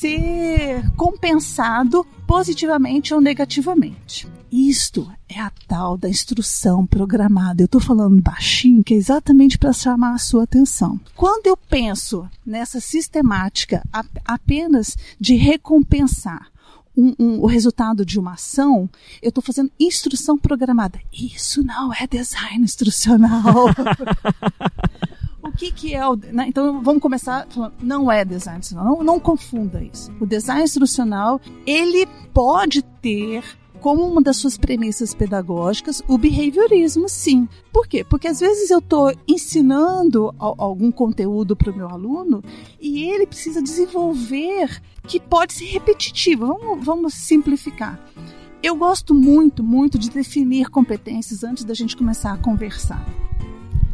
ser 0.00 0.90
compensado 0.94 2.06
positivamente 2.26 3.14
ou 3.14 3.20
negativamente. 3.20 4.28
Isto 4.52 5.10
é 5.28 5.40
a 5.40 5.50
tal 5.66 5.96
da 5.96 6.08
instrução 6.08 6.86
programada. 6.86 7.62
Eu 7.62 7.66
estou 7.66 7.80
falando 7.80 8.20
baixinho, 8.20 8.84
que 8.84 8.94
é 8.94 8.96
exatamente 8.96 9.58
para 9.58 9.72
chamar 9.72 10.14
a 10.14 10.18
sua 10.18 10.44
atenção. 10.44 11.00
Quando 11.14 11.46
eu 11.46 11.56
penso 11.56 12.28
nessa 12.44 12.78
sistemática 12.78 13.82
apenas 14.24 14.96
de 15.18 15.34
recompensar 15.34 16.48
um, 16.96 17.14
um, 17.18 17.40
o 17.40 17.46
resultado 17.46 18.04
de 18.04 18.18
uma 18.18 18.34
ação, 18.34 18.88
eu 19.22 19.30
estou 19.30 19.42
fazendo 19.42 19.70
instrução 19.80 20.38
programada. 20.38 21.00
Isso 21.12 21.62
não 21.62 21.92
é 21.92 22.06
design 22.06 22.64
instrucional. 22.64 23.66
que, 25.56 25.72
que 25.72 25.94
é 25.94 26.06
o. 26.06 26.16
Né? 26.16 26.46
Então 26.48 26.82
vamos 26.82 27.02
começar 27.02 27.46
falando, 27.48 27.74
não 27.82 28.10
é 28.10 28.24
design 28.24 28.60
instrucional. 28.60 28.96
Não, 28.96 29.04
não 29.04 29.20
confunda 29.20 29.82
isso. 29.82 30.12
O 30.20 30.26
design 30.26 30.62
instrucional, 30.62 31.40
ele 31.66 32.06
pode 32.32 32.82
ter 32.82 33.42
como 33.80 34.04
uma 34.04 34.22
das 34.22 34.38
suas 34.38 34.56
premissas 34.56 35.14
pedagógicas 35.14 36.02
o 36.08 36.18
behaviorismo, 36.18 37.08
sim. 37.08 37.48
Por 37.72 37.86
quê? 37.86 38.02
Porque 38.02 38.28
às 38.28 38.40
vezes 38.40 38.70
eu 38.70 38.78
estou 38.78 39.14
ensinando 39.28 40.34
algum 40.38 40.90
conteúdo 40.90 41.54
para 41.54 41.70
o 41.70 41.76
meu 41.76 41.88
aluno 41.88 42.42
e 42.80 43.04
ele 43.04 43.26
precisa 43.26 43.62
desenvolver 43.62 44.82
que 45.06 45.20
pode 45.20 45.52
ser 45.52 45.66
repetitivo. 45.66 46.46
Vamos, 46.46 46.84
vamos 46.84 47.14
simplificar. 47.14 48.00
Eu 48.62 48.74
gosto 48.74 49.14
muito, 49.14 49.62
muito 49.62 49.98
de 49.98 50.10
definir 50.10 50.68
competências 50.68 51.44
antes 51.44 51.62
da 51.62 51.74
gente 51.74 51.96
começar 51.96 52.32
a 52.32 52.38
conversar. 52.38 53.06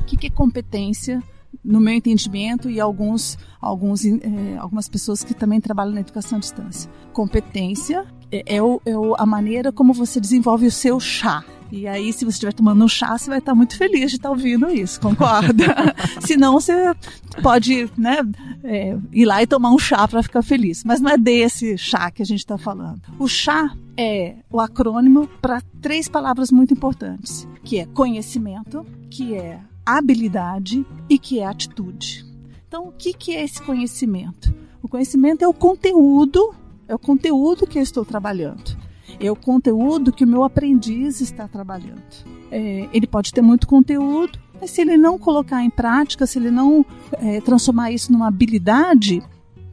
O 0.01 0.05
que 0.05 0.27
é 0.27 0.31
competência? 0.31 1.23
No 1.65 1.81
meu 1.81 1.95
entendimento 1.95 2.69
e 2.69 2.81
alguns, 2.81 3.39
alguns, 3.61 4.05
é, 4.05 4.57
algumas 4.59 4.89
pessoas 4.89 5.23
que 5.23 5.35
também 5.35 5.61
trabalham 5.61 5.93
na 5.93 6.01
educação 6.01 6.39
à 6.39 6.41
distância. 6.41 6.91
Competência 7.13 8.05
é, 8.31 8.57
é, 8.57 8.63
o, 8.63 8.81
é 8.85 8.93
a 9.19 9.27
maneira 9.27 9.71
como 9.71 9.93
você 9.93 10.19
desenvolve 10.21 10.67
o 10.67 10.71
seu 10.71 10.99
chá. 10.99 11.45
E 11.71 11.89
aí, 11.89 12.13
se 12.13 12.27
você 12.27 12.33
estiver 12.33 12.53
tomando 12.53 12.85
um 12.85 12.89
chá, 12.89 13.17
você 13.17 13.31
vai 13.31 13.39
estar 13.39 13.55
muito 13.55 13.79
feliz 13.79 14.11
de 14.11 14.19
estar 14.19 14.29
ouvindo 14.29 14.69
isso, 14.69 15.01
concorda? 15.01 15.65
se 16.21 16.37
não, 16.37 16.53
você 16.53 16.95
pode 17.43 17.91
né, 17.97 18.19
é, 18.63 18.99
ir 19.11 19.25
lá 19.25 19.43
e 19.43 19.47
tomar 19.47 19.71
um 19.71 19.79
chá 19.79 20.07
para 20.07 20.23
ficar 20.23 20.43
feliz. 20.43 20.85
Mas 20.85 21.01
não 21.01 21.11
é 21.11 21.17
desse 21.17 21.79
chá 21.79 22.11
que 22.11 22.21
a 22.21 22.27
gente 22.27 22.41
está 22.41 22.59
falando. 22.59 23.01
O 23.19 23.27
chá 23.27 23.75
é 23.97 24.37
o 24.51 24.61
acrônimo 24.61 25.27
para 25.41 25.63
três 25.81 26.09
palavras 26.09 26.51
muito 26.51 26.75
importantes, 26.75 27.49
que 27.65 27.79
é 27.79 27.87
conhecimento, 27.87 28.85
que 29.11 29.35
é 29.35 29.61
habilidade 29.85 30.87
e 31.09 31.19
que 31.19 31.41
é 31.41 31.47
atitude. 31.47 32.25
Então, 32.67 32.89
o 32.89 32.93
que, 32.93 33.13
que 33.13 33.37
é 33.37 33.45
esse 33.45 33.61
conhecimento? 33.61 34.55
O 34.83 34.89
conhecimento 34.89 35.43
é 35.43 35.49
o 35.49 35.53
conteúdo, 35.53 36.55
é 36.89 36.95
o 36.95 36.99
conteúdo 36.99 37.67
que 37.67 37.79
eu 37.79 37.83
estou 37.83 38.05
trabalhando. 38.05 38.77
É 39.21 39.31
o 39.31 39.37
conteúdo 39.37 40.13
que 40.13 40.25
o 40.25 40.27
meu 40.27 40.43
aprendiz 40.43 41.21
está 41.21 41.47
trabalhando. 41.47 42.03
É, 42.51 42.89
ele 42.93 43.07
pode 43.07 43.33
ter 43.33 43.43
muito 43.43 43.67
conteúdo, 43.67 44.39
mas 44.61 44.71
se 44.71 44.81
ele 44.81 44.97
não 44.97 45.19
colocar 45.19 45.63
em 45.63 45.71
prática, 45.71 46.27
se 46.27 46.39
ele 46.39 46.51
não 46.51 46.85
é, 47.13 47.41
transformar 47.41 47.91
isso 47.91 48.11
numa 48.11 48.29
habilidade, 48.29 49.23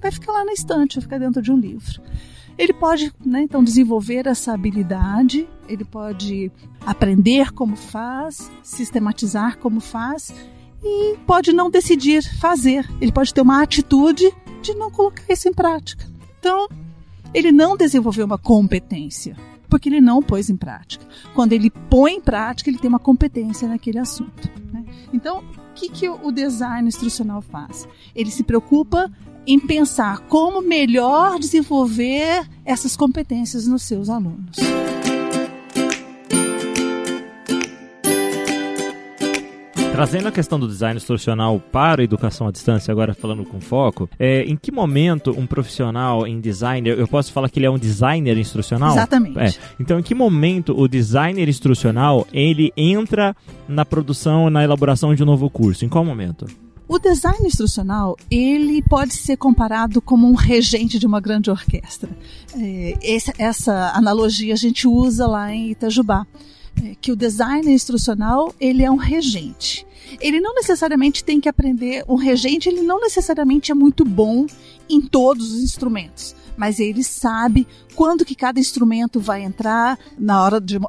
vai 0.01 0.11
ficar 0.11 0.31
lá 0.31 0.45
na 0.45 0.53
estante, 0.53 0.95
vai 0.95 1.01
ficar 1.03 1.19
dentro 1.19 1.41
de 1.41 1.51
um 1.51 1.57
livro. 1.57 2.01
Ele 2.59 2.73
pode, 2.73 3.09
né, 3.25 3.41
então, 3.41 3.63
desenvolver 3.63 4.27
essa 4.27 4.53
habilidade, 4.53 5.47
ele 5.65 5.85
pode 5.85 6.51
aprender 6.85 7.53
como 7.53 7.77
faz, 7.77 8.51
sistematizar 8.61 9.57
como 9.59 9.79
faz 9.79 10.35
e 10.83 11.15
pode 11.25 11.53
não 11.53 11.69
decidir 11.69 12.21
fazer. 12.37 12.85
Ele 12.99 13.13
pode 13.13 13.33
ter 13.33 13.39
uma 13.39 13.63
atitude 13.63 14.29
de 14.61 14.73
não 14.73 14.91
colocar 14.91 15.23
isso 15.29 15.47
em 15.47 15.53
prática. 15.53 16.05
Então, 16.37 16.67
ele 17.33 17.49
não 17.49 17.77
desenvolveu 17.77 18.25
uma 18.25 18.37
competência, 18.37 19.37
porque 19.69 19.87
ele 19.87 20.01
não 20.01 20.21
pôs 20.21 20.49
em 20.49 20.57
prática. 20.57 21.05
Quando 21.33 21.53
ele 21.53 21.69
põe 21.69 22.15
em 22.15 22.21
prática, 22.21 22.69
ele 22.69 22.77
tem 22.77 22.89
uma 22.89 22.99
competência 22.99 23.69
naquele 23.69 23.99
assunto. 23.99 24.51
Né? 24.73 24.83
Então, 25.13 25.39
o 25.39 25.73
que, 25.75 25.87
que 25.87 26.09
o 26.09 26.29
design 26.29 26.89
instrucional 26.89 27.41
faz? 27.41 27.87
Ele 28.13 28.29
se 28.29 28.43
preocupa 28.43 29.09
em 29.49 29.59
pensar 29.59 30.19
como 30.27 30.61
melhor 30.61 31.39
desenvolver 31.39 32.47
essas 32.63 32.95
competências 32.95 33.65
nos 33.65 33.81
seus 33.81 34.07
alunos. 34.07 34.57
Trazendo 39.91 40.27
a 40.27 40.31
questão 40.31 40.59
do 40.59 40.67
design 40.67 40.95
instrucional 40.95 41.59
para 41.59 42.01
a 42.01 42.05
educação 42.05 42.47
à 42.47 42.51
distância, 42.51 42.91
agora 42.91 43.15
falando 43.15 43.43
com 43.43 43.59
foco, 43.59 44.07
é, 44.19 44.43
em 44.43 44.55
que 44.55 44.71
momento 44.71 45.31
um 45.31 45.47
profissional 45.47 46.27
em 46.27 46.39
design, 46.39 46.87
eu 46.87 47.07
posso 47.07 47.33
falar 47.33 47.49
que 47.49 47.57
ele 47.57 47.65
é 47.65 47.71
um 47.71 47.77
designer 47.77 48.37
instrucional? 48.37 48.91
Exatamente. 48.91 49.39
É. 49.39 49.51
Então, 49.79 49.99
em 49.99 50.03
que 50.03 50.13
momento 50.13 50.79
o 50.79 50.87
designer 50.87 51.49
instrucional 51.49 52.25
ele 52.31 52.71
entra 52.77 53.35
na 53.67 53.83
produção, 53.83 54.47
na 54.51 54.63
elaboração 54.63 55.15
de 55.15 55.23
um 55.23 55.25
novo 55.25 55.49
curso? 55.49 55.83
Em 55.83 55.89
qual 55.89 56.05
momento? 56.05 56.45
O 56.89 56.97
design 56.97 57.45
instrucional 57.45 58.17
ele 58.31 58.81
pode 58.81 59.13
ser 59.13 59.37
comparado 59.37 60.01
como 60.01 60.27
um 60.27 60.33
regente 60.33 60.97
de 60.97 61.05
uma 61.05 61.21
grande 61.21 61.51
orquestra. 61.51 62.09
É, 62.57 62.97
essa, 63.37 63.91
analogia 63.93 64.55
a 64.55 64.57
gente 64.57 64.87
usa 64.87 65.27
lá 65.27 65.53
em 65.53 65.69
Itajubá 65.69 66.25
é, 66.83 66.95
que 66.99 67.11
o 67.11 67.15
designer 67.15 67.71
instrucional 67.71 68.55
ele 68.59 68.83
é 68.83 68.89
um 68.89 68.95
regente. 68.95 69.85
Ele 70.19 70.39
não 70.39 70.55
necessariamente 70.55 71.23
tem 71.23 71.39
que 71.39 71.47
aprender. 71.47 72.03
Um 72.09 72.15
regente 72.15 72.67
ele 72.67 72.81
não 72.81 72.99
necessariamente 72.99 73.71
é 73.71 73.75
muito 73.75 74.03
bom 74.03 74.47
em 74.89 75.01
todos 75.01 75.51
os 75.53 75.61
instrumentos, 75.61 76.35
mas 76.57 76.79
ele 76.79 77.03
sabe 77.03 77.67
quando 77.95 78.25
que 78.25 78.35
cada 78.35 78.59
instrumento 78.59 79.19
vai 79.19 79.43
entrar 79.43 79.97
na 80.17 80.41
hora 80.43 80.59
de 80.59 80.79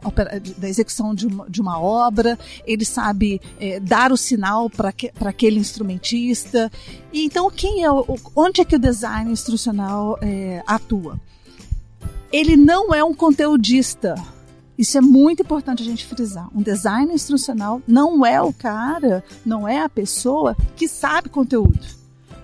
da 0.57 0.69
execução 0.69 1.15
de 1.15 1.27
uma, 1.27 1.49
de 1.49 1.61
uma 1.61 1.81
obra. 1.81 2.39
Ele 2.67 2.85
sabe 2.85 3.41
é, 3.59 3.79
dar 3.79 4.13
o 4.13 4.17
sinal 4.17 4.71
para 4.71 4.93
aquele 5.27 5.59
instrumentista. 5.59 6.71
E 7.13 7.25
então 7.25 7.51
quem 7.51 7.85
é 7.85 7.91
o, 7.91 8.19
onde 8.35 8.61
é 8.61 8.65
que 8.65 8.77
o 8.77 8.79
design 8.79 9.31
instrucional 9.31 10.19
é, 10.23 10.63
atua? 10.67 11.21
Ele 12.33 12.57
não 12.57 12.95
é 12.95 13.03
um 13.03 13.15
conteudista 13.15 14.15
isso 14.81 14.97
é 14.97 15.01
muito 15.03 15.43
importante 15.43 15.83
a 15.83 15.85
gente 15.85 16.07
frisar. 16.07 16.49
Um 16.57 16.63
design 16.63 17.13
instrucional 17.13 17.83
não 17.87 18.25
é 18.25 18.41
o 18.41 18.51
cara, 18.51 19.23
não 19.45 19.69
é 19.69 19.83
a 19.83 19.91
pessoa 19.91 20.57
que 20.75 20.89
sabe 20.89 21.29
conteúdo. 21.29 22.00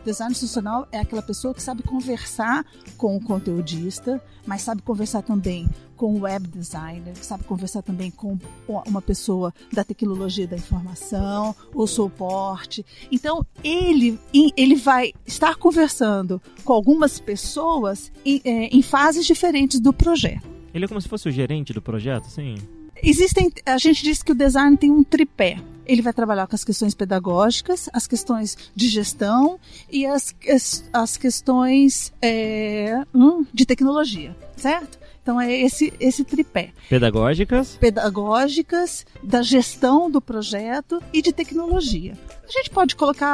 Design 0.07 0.31
instrucional 0.31 0.87
é 0.93 1.01
aquela 1.01 1.21
pessoa 1.21 1.53
que 1.53 1.61
sabe 1.61 1.83
conversar 1.83 2.65
com 2.97 3.17
o 3.17 3.21
conteudista, 3.21 4.23
mas 4.47 4.63
sabe 4.63 4.81
conversar 4.81 5.21
também 5.21 5.69
com 5.97 6.15
o 6.15 6.21
web 6.21 6.47
designer, 6.47 7.17
sabe 7.17 7.43
conversar 7.43 7.83
também 7.83 8.13
com 8.13 8.39
uma 8.69 9.03
pessoa 9.03 9.53
da 9.73 9.83
tecnologia 9.83 10.47
da 10.47 10.55
informação, 10.55 11.57
o 11.75 11.89
suporte. 11.89 12.87
Então, 13.11 13.45
ele, 13.65 14.17
ele 14.57 14.77
vai 14.77 15.13
estar 15.27 15.57
conversando 15.57 16.41
com 16.65 16.73
algumas 16.73 17.19
pessoas 17.19 18.13
em, 18.25 18.41
é, 18.45 18.67
em 18.67 18.83
fases 18.83 19.27
diferentes 19.27 19.81
do 19.81 19.93
projeto. 19.93 20.47
Ele 20.73 20.85
é 20.85 20.89
como 20.89 21.01
se 21.01 21.09
fosse 21.09 21.29
o 21.29 21.33
gerente 21.33 21.73
do 21.73 21.83
projeto, 21.83 22.31
sim? 22.31 22.55
Existem, 23.03 23.51
a 23.67 23.77
gente 23.77 24.05
diz 24.05 24.23
que 24.23 24.31
o 24.31 24.37
design 24.37 24.77
tem 24.77 24.89
um 24.89 25.03
tripé. 25.03 25.59
Ele 25.87 26.03
vai 26.03 26.13
trabalhar 26.13 26.47
com 26.47 26.55
as 26.55 26.65
questões 26.65 26.95
pedagógicas, 26.95 27.89
as 27.93 28.07
questões 28.07 28.57
de 28.75 28.89
gestão 28.89 29.59
e 29.91 30.05
as, 30.05 30.35
as, 30.49 30.85
as 30.93 31.17
questões 31.17 32.13
é, 32.21 33.03
hum, 33.15 33.47
de 33.53 33.65
tecnologia, 33.65 34.37
certo? 34.57 34.99
Então 35.23 35.41
é 35.41 35.53
esse, 35.53 35.93
esse 35.99 36.25
tripé. 36.25 36.73
Pedagógicas? 36.89 37.77
Pedagógicas, 37.77 39.05
da 39.23 39.43
gestão 39.43 40.09
do 40.09 40.21
projeto 40.21 41.03
e 41.13 41.21
de 41.21 41.33
tecnologia. 41.33 42.17
A 42.49 42.53
gente 42.53 42.71
pode 42.71 42.95
colocar 42.95 43.29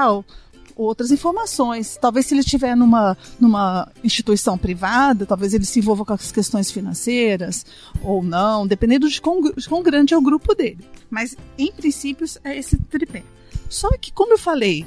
outras 0.76 1.10
informações. 1.10 1.98
Talvez 2.00 2.26
se 2.26 2.34
ele 2.34 2.40
estiver 2.40 2.76
numa, 2.76 3.16
numa 3.38 3.90
instituição 4.02 4.56
privada, 4.56 5.26
talvez 5.26 5.54
ele 5.54 5.64
se 5.64 5.78
envolva 5.78 6.04
com 6.04 6.12
as 6.12 6.32
questões 6.32 6.70
financeiras 6.70 7.64
ou 8.02 8.22
não, 8.22 8.66
dependendo 8.66 9.08
de 9.08 9.20
quão, 9.20 9.40
de 9.40 9.68
quão 9.68 9.82
grande 9.82 10.14
é 10.14 10.18
o 10.18 10.22
grupo 10.22 10.54
dele. 10.54 10.80
Mas, 11.10 11.36
em 11.58 11.70
princípio, 11.72 12.26
é 12.44 12.56
esse 12.56 12.76
tripé. 12.78 13.22
Só 13.68 13.90
que, 13.98 14.12
como 14.12 14.32
eu 14.32 14.38
falei, 14.38 14.86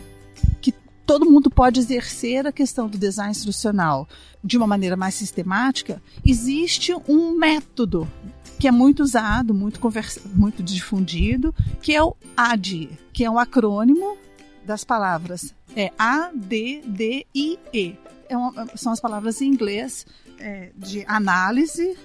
que 0.61 0.73
todo 1.05 1.29
mundo 1.29 1.49
pode 1.49 1.79
exercer 1.79 2.47
a 2.47 2.51
questão 2.51 2.87
do 2.87 2.97
design 2.97 3.31
instrucional 3.31 4.07
de 4.43 4.57
uma 4.57 4.67
maneira 4.67 4.95
mais 4.95 5.15
sistemática, 5.15 6.01
existe 6.25 6.93
um 7.07 7.37
método 7.37 8.07
que 8.59 8.67
é 8.67 8.71
muito 8.71 9.03
usado, 9.03 9.53
muito, 9.53 9.79
muito 10.33 10.63
difundido, 10.63 11.53
que 11.81 11.93
é 11.93 12.01
o 12.01 12.15
ADIE, 12.35 12.89
que 13.11 13.23
é 13.23 13.29
um 13.29 13.37
acrônimo 13.37 14.17
das 14.65 14.83
palavras 14.83 15.53
é 15.75 15.91
A, 15.97 16.31
D, 16.33 16.81
D, 16.85 17.25
I, 17.33 17.59
E. 17.73 17.95
É 18.27 18.35
uma, 18.35 18.67
são 18.75 18.91
as 18.91 18.99
palavras 18.99 19.41
em 19.41 19.47
inglês 19.47 20.05
é, 20.39 20.71
de 20.75 21.05
análise, 21.07 21.97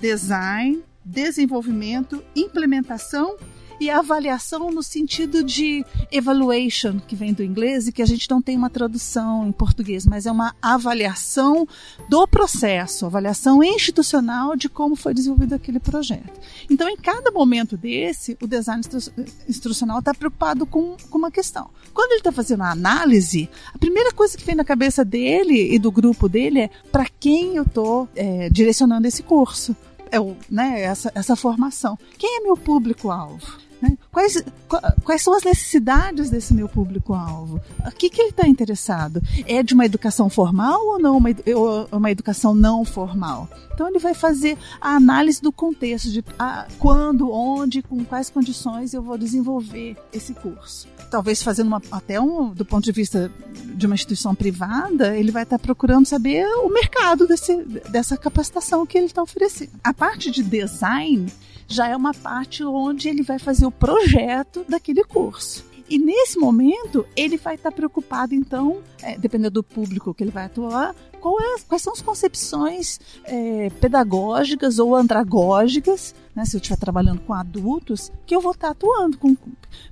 design, 0.00 0.82
desenvolvimento, 1.04 2.22
implementação 2.34 3.36
e 3.80 3.88
avaliação 3.88 4.70
no 4.70 4.82
sentido 4.82 5.42
de 5.42 5.84
evaluation, 6.12 7.00
que 7.00 7.16
vem 7.16 7.32
do 7.32 7.42
inglês 7.42 7.88
e 7.88 7.92
que 7.92 8.02
a 8.02 8.06
gente 8.06 8.28
não 8.30 8.42
tem 8.42 8.56
uma 8.56 8.68
tradução 8.68 9.48
em 9.48 9.52
português, 9.52 10.04
mas 10.04 10.26
é 10.26 10.30
uma 10.30 10.54
avaliação 10.60 11.66
do 12.08 12.28
processo, 12.28 13.06
avaliação 13.06 13.64
institucional 13.64 14.54
de 14.54 14.68
como 14.68 14.94
foi 14.94 15.14
desenvolvido 15.14 15.54
aquele 15.54 15.80
projeto. 15.80 16.38
Então, 16.68 16.88
em 16.88 16.96
cada 16.96 17.30
momento 17.30 17.76
desse, 17.76 18.36
o 18.40 18.46
design 18.46 18.82
instrucional 19.48 20.00
está 20.00 20.12
preocupado 20.12 20.66
com, 20.66 20.96
com 21.08 21.18
uma 21.18 21.30
questão. 21.30 21.70
Quando 21.94 22.12
ele 22.12 22.20
está 22.20 22.30
fazendo 22.30 22.62
a 22.62 22.70
análise, 22.70 23.48
a 23.72 23.78
primeira 23.78 24.12
coisa 24.12 24.36
que 24.36 24.44
vem 24.44 24.54
na 24.54 24.64
cabeça 24.64 25.04
dele 25.04 25.74
e 25.74 25.78
do 25.78 25.90
grupo 25.90 26.28
dele 26.28 26.60
é 26.60 26.70
para 26.92 27.06
quem 27.18 27.56
eu 27.56 27.62
estou 27.62 28.08
é, 28.14 28.50
direcionando 28.50 29.06
esse 29.06 29.22
curso. 29.22 29.74
É 30.10 30.20
o, 30.20 30.36
né, 30.50 30.82
essa, 30.82 31.10
essa 31.14 31.36
formação. 31.36 31.96
Quem 32.18 32.38
é 32.38 32.40
meu 32.40 32.56
público-alvo? 32.56 33.69
Né? 33.80 33.96
Quais, 34.12 34.42
quais 35.04 35.22
são 35.22 35.34
as 35.34 35.42
necessidades 35.42 36.28
desse 36.28 36.52
meu 36.52 36.68
público-alvo? 36.68 37.60
O 37.86 37.90
que, 37.92 38.10
que 38.10 38.20
ele 38.20 38.30
está 38.30 38.46
interessado? 38.46 39.22
É 39.46 39.62
de 39.62 39.74
uma 39.74 39.86
educação 39.86 40.28
formal 40.28 40.86
ou 40.86 40.98
não 40.98 41.16
uma, 41.16 41.30
ou 41.56 41.88
uma 41.92 42.10
educação 42.10 42.54
não 42.54 42.84
formal? 42.84 43.48
Então 43.72 43.88
ele 43.88 43.98
vai 43.98 44.12
fazer 44.12 44.58
a 44.78 44.96
análise 44.96 45.40
do 45.40 45.50
contexto 45.50 46.10
de 46.10 46.22
a, 46.38 46.66
quando, 46.78 47.30
onde, 47.30 47.80
com 47.80 48.04
quais 48.04 48.28
condições 48.28 48.92
eu 48.92 49.02
vou 49.02 49.16
desenvolver 49.16 49.96
esse 50.12 50.34
curso. 50.34 50.86
Talvez 51.10 51.42
fazendo 51.42 51.68
uma, 51.68 51.82
até 51.90 52.20
um, 52.20 52.50
do 52.52 52.64
ponto 52.64 52.84
de 52.84 52.92
vista 52.92 53.32
de 53.74 53.86
uma 53.86 53.94
instituição 53.94 54.34
privada, 54.34 55.16
ele 55.16 55.32
vai 55.32 55.44
estar 55.44 55.56
tá 55.56 55.62
procurando 55.62 56.06
saber 56.06 56.44
o 56.58 56.68
mercado 56.68 57.26
desse, 57.26 57.56
dessa 57.90 58.16
capacitação 58.18 58.84
que 58.84 58.98
ele 58.98 59.06
está 59.06 59.22
oferecendo. 59.22 59.70
A 59.82 59.94
parte 59.94 60.30
de 60.30 60.42
design 60.42 61.32
já 61.70 61.86
é 61.86 61.96
uma 61.96 62.12
parte 62.12 62.64
onde 62.64 63.08
ele 63.08 63.22
vai 63.22 63.38
fazer 63.38 63.64
o 63.64 63.70
projeto 63.70 64.64
daquele 64.68 65.04
curso. 65.04 65.64
E 65.88 65.98
nesse 65.98 66.38
momento, 66.38 67.06
ele 67.16 67.36
vai 67.36 67.54
estar 67.54 67.72
preocupado, 67.72 68.34
então, 68.34 68.80
é, 69.02 69.16
dependendo 69.16 69.54
do 69.54 69.62
público 69.62 70.12
que 70.12 70.22
ele 70.22 70.30
vai 70.30 70.44
atuar, 70.44 70.94
é, 71.12 71.60
quais 71.68 71.82
são 71.82 71.92
as 71.92 72.00
concepções 72.00 73.00
é, 73.24 73.70
pedagógicas 73.80 74.78
ou 74.78 74.94
andragógicas, 74.94 76.14
né, 76.34 76.44
se 76.44 76.56
eu 76.56 76.58
estiver 76.58 76.76
trabalhando 76.76 77.20
com 77.20 77.34
adultos, 77.34 78.10
que 78.24 78.34
eu 78.34 78.40
vou 78.40 78.52
estar 78.52 78.70
atuando 78.70 79.18
com. 79.18 79.36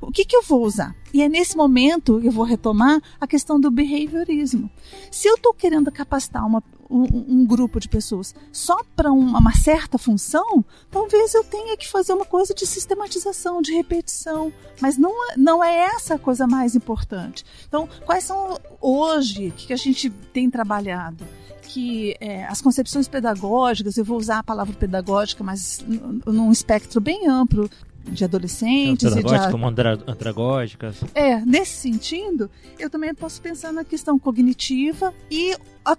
O 0.00 0.12
que, 0.12 0.24
que 0.24 0.36
eu 0.36 0.42
vou 0.42 0.64
usar? 0.64 0.94
E 1.12 1.22
é 1.22 1.28
nesse 1.28 1.56
momento 1.56 2.20
eu 2.22 2.30
vou 2.30 2.44
retomar 2.44 3.00
a 3.20 3.26
questão 3.26 3.60
do 3.60 3.70
behaviorismo. 3.70 4.70
Se 5.10 5.28
eu 5.28 5.34
estou 5.34 5.52
querendo 5.52 5.90
capacitar 5.90 6.46
uma, 6.46 6.62
um, 6.90 7.04
um, 7.40 7.46
grupo 7.46 7.78
de 7.78 7.88
pessoas 7.88 8.34
só 8.52 8.76
para 8.96 9.10
uma, 9.12 9.38
uma, 9.38 9.52
certa 9.52 9.98
função, 9.98 10.64
talvez 10.90 11.34
eu 11.34 11.44
tenha 11.44 11.76
que 11.76 11.88
fazer 11.88 12.12
uma 12.12 12.24
coisa 12.24 12.54
de 12.54 12.66
sistematização, 12.66 13.60
de 13.60 13.72
repetição. 13.72 14.52
Mas 14.80 14.96
não, 14.96 15.12
não 15.36 15.62
é 15.62 15.86
essa 15.94 16.14
a 16.14 16.18
coisa 16.18 16.46
mais 16.46 16.74
importante. 16.74 17.44
Então, 17.66 17.88
quais 18.04 18.24
são 18.24 18.58
hoje 18.80 19.52
que 19.56 19.72
a 19.72 19.76
gente 19.76 20.10
tem 20.10 20.50
trabalhado? 20.50 21.24
que 21.68 22.16
é, 22.18 22.46
as 22.46 22.62
concepções 22.62 23.06
pedagógicas, 23.06 23.98
eu 23.98 24.04
vou 24.04 24.16
usar 24.16 24.38
a 24.38 24.42
palavra 24.42 24.74
pedagógica, 24.74 25.44
mas 25.44 25.84
num 26.26 26.50
espectro 26.50 26.98
bem 26.98 27.28
amplo, 27.28 27.68
de 28.10 28.24
adolescentes 28.24 29.14
e 29.14 29.22
de 29.22 29.50
como 29.50 29.66
andragógicas. 29.66 30.96
É, 31.14 31.40
nesse 31.44 31.76
sentido, 31.76 32.50
eu 32.78 32.90
também 32.90 33.14
posso 33.14 33.40
pensar 33.40 33.72
na 33.72 33.84
questão 33.84 34.18
cognitiva 34.18 35.14
e 35.30 35.56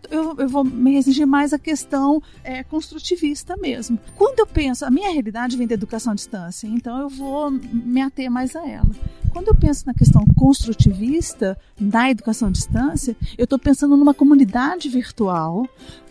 eu, 0.10 0.36
eu 0.38 0.48
vou 0.48 0.64
me 0.64 0.94
restringir 0.94 1.26
mais 1.26 1.54
à 1.54 1.60
questão 1.60 2.22
é, 2.44 2.64
construtivista 2.64 3.58
mesmo. 3.58 4.00
Quando 4.16 4.40
eu 4.40 4.48
penso, 4.48 4.86
a 4.86 4.92
minha 4.92 5.12
realidade 5.12 5.58
vem 5.58 5.68
da 5.68 5.74
educação 5.74 6.14
à 6.14 6.16
distância, 6.16 6.68
então 6.68 7.00
eu 7.00 7.10
vou 7.10 7.50
me 7.52 8.02
ater 8.02 8.30
mais 8.30 8.56
a 8.56 8.68
ela. 8.68 8.90
Quando 9.32 9.48
eu 9.50 9.56
penso 9.56 9.86
na 9.86 9.94
questão 9.94 10.26
construtivista 10.36 11.58
da 11.80 12.10
educação 12.10 12.48
à 12.50 12.52
distância, 12.52 13.16
eu 13.38 13.44
estou 13.44 13.60
pensando 13.60 13.96
numa 13.96 14.14
comunidade 14.14 14.90
virtual 14.90 15.68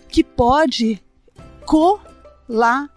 que 0.09 0.23
pode 0.25 1.03
colaborar 1.67 2.89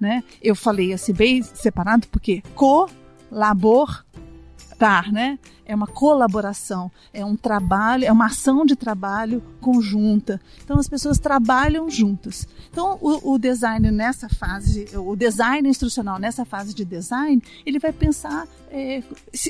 né? 0.00 0.24
Eu 0.42 0.56
falei 0.56 0.92
assim 0.92 1.12
bem 1.12 1.42
separado 1.42 2.08
porque 2.08 2.42
colabor 2.54 4.04
né? 5.12 5.38
É 5.66 5.74
uma 5.74 5.86
colaboração, 5.86 6.90
é 7.12 7.24
um 7.24 7.36
trabalho, 7.36 8.04
é 8.04 8.10
uma 8.10 8.26
ação 8.26 8.64
de 8.64 8.74
trabalho 8.74 9.42
conjunta. 9.60 10.40
Então 10.64 10.78
as 10.78 10.88
pessoas 10.88 11.18
trabalham 11.18 11.88
juntas. 11.90 12.48
Então 12.70 12.98
o, 13.00 13.34
o 13.34 13.38
design 13.38 13.90
nessa 13.90 14.28
fase, 14.28 14.86
o 14.94 15.14
design 15.14 15.68
instrucional 15.68 16.18
nessa 16.18 16.44
fase 16.46 16.74
de 16.74 16.84
design, 16.84 17.42
ele 17.66 17.78
vai 17.78 17.92
pensar: 17.92 18.48
é, 18.70 19.02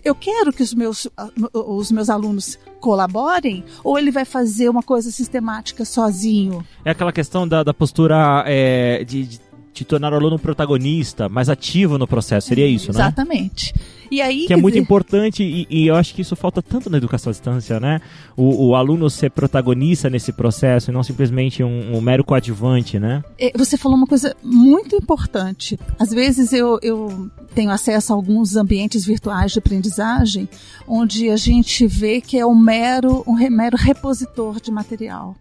eu 0.04 0.14
quero 0.14 0.52
que 0.52 0.64
os 0.64 0.74
meus, 0.74 1.06
os 1.54 1.92
meus 1.92 2.10
alunos 2.10 2.58
colaborem 2.80 3.64
ou 3.84 3.96
ele 3.96 4.10
vai 4.10 4.24
fazer 4.24 4.68
uma 4.68 4.82
coisa 4.82 5.12
sistemática 5.12 5.84
sozinho? 5.84 6.66
É 6.84 6.90
aquela 6.90 7.12
questão 7.12 7.46
da, 7.46 7.62
da 7.62 7.72
postura 7.72 8.42
é, 8.46 9.04
de, 9.04 9.26
de 9.26 9.49
te 9.72 9.84
tornar 9.84 10.12
o 10.12 10.16
aluno 10.16 10.38
protagonista, 10.38 11.28
mais 11.28 11.48
ativo 11.48 11.96
no 11.98 12.06
processo. 12.06 12.48
Seria 12.48 12.66
isso, 12.66 12.92
né? 12.92 13.00
Exatamente. 13.00 13.72
E 14.10 14.20
aí, 14.20 14.46
que 14.46 14.52
é 14.52 14.56
muito 14.56 14.74
dizer... 14.74 14.82
importante 14.82 15.42
e, 15.42 15.66
e, 15.70 15.86
eu 15.86 15.94
acho 15.94 16.12
que 16.14 16.22
isso 16.22 16.34
falta 16.34 16.60
tanto 16.60 16.90
na 16.90 16.98
educação 16.98 17.30
à 17.30 17.32
distância, 17.32 17.78
né? 17.78 18.00
O, 18.36 18.68
o 18.68 18.74
aluno 18.74 19.08
ser 19.08 19.30
protagonista 19.30 20.10
nesse 20.10 20.32
processo 20.32 20.90
e 20.90 20.92
não 20.92 21.04
simplesmente 21.04 21.62
um, 21.62 21.96
um, 21.96 22.00
mero 22.00 22.24
coadjuvante, 22.24 22.98
né? 22.98 23.22
É, 23.38 23.52
você 23.56 23.76
falou 23.76 23.96
uma 23.96 24.08
coisa 24.08 24.34
muito 24.42 24.96
importante. 24.96 25.78
Às 25.96 26.10
vezes 26.10 26.52
eu, 26.52 26.80
eu 26.82 27.30
tenho 27.54 27.70
acesso 27.70 28.12
a 28.12 28.16
alguns 28.16 28.56
ambientes 28.56 29.04
virtuais 29.04 29.52
de 29.52 29.60
aprendizagem 29.60 30.48
onde 30.88 31.30
a 31.30 31.36
gente 31.36 31.86
vê 31.86 32.20
que 32.20 32.36
é 32.36 32.44
um 32.44 32.58
mero, 32.58 33.22
um 33.28 33.36
mero 33.48 33.76
repositor 33.76 34.60
de 34.60 34.72
material 34.72 35.36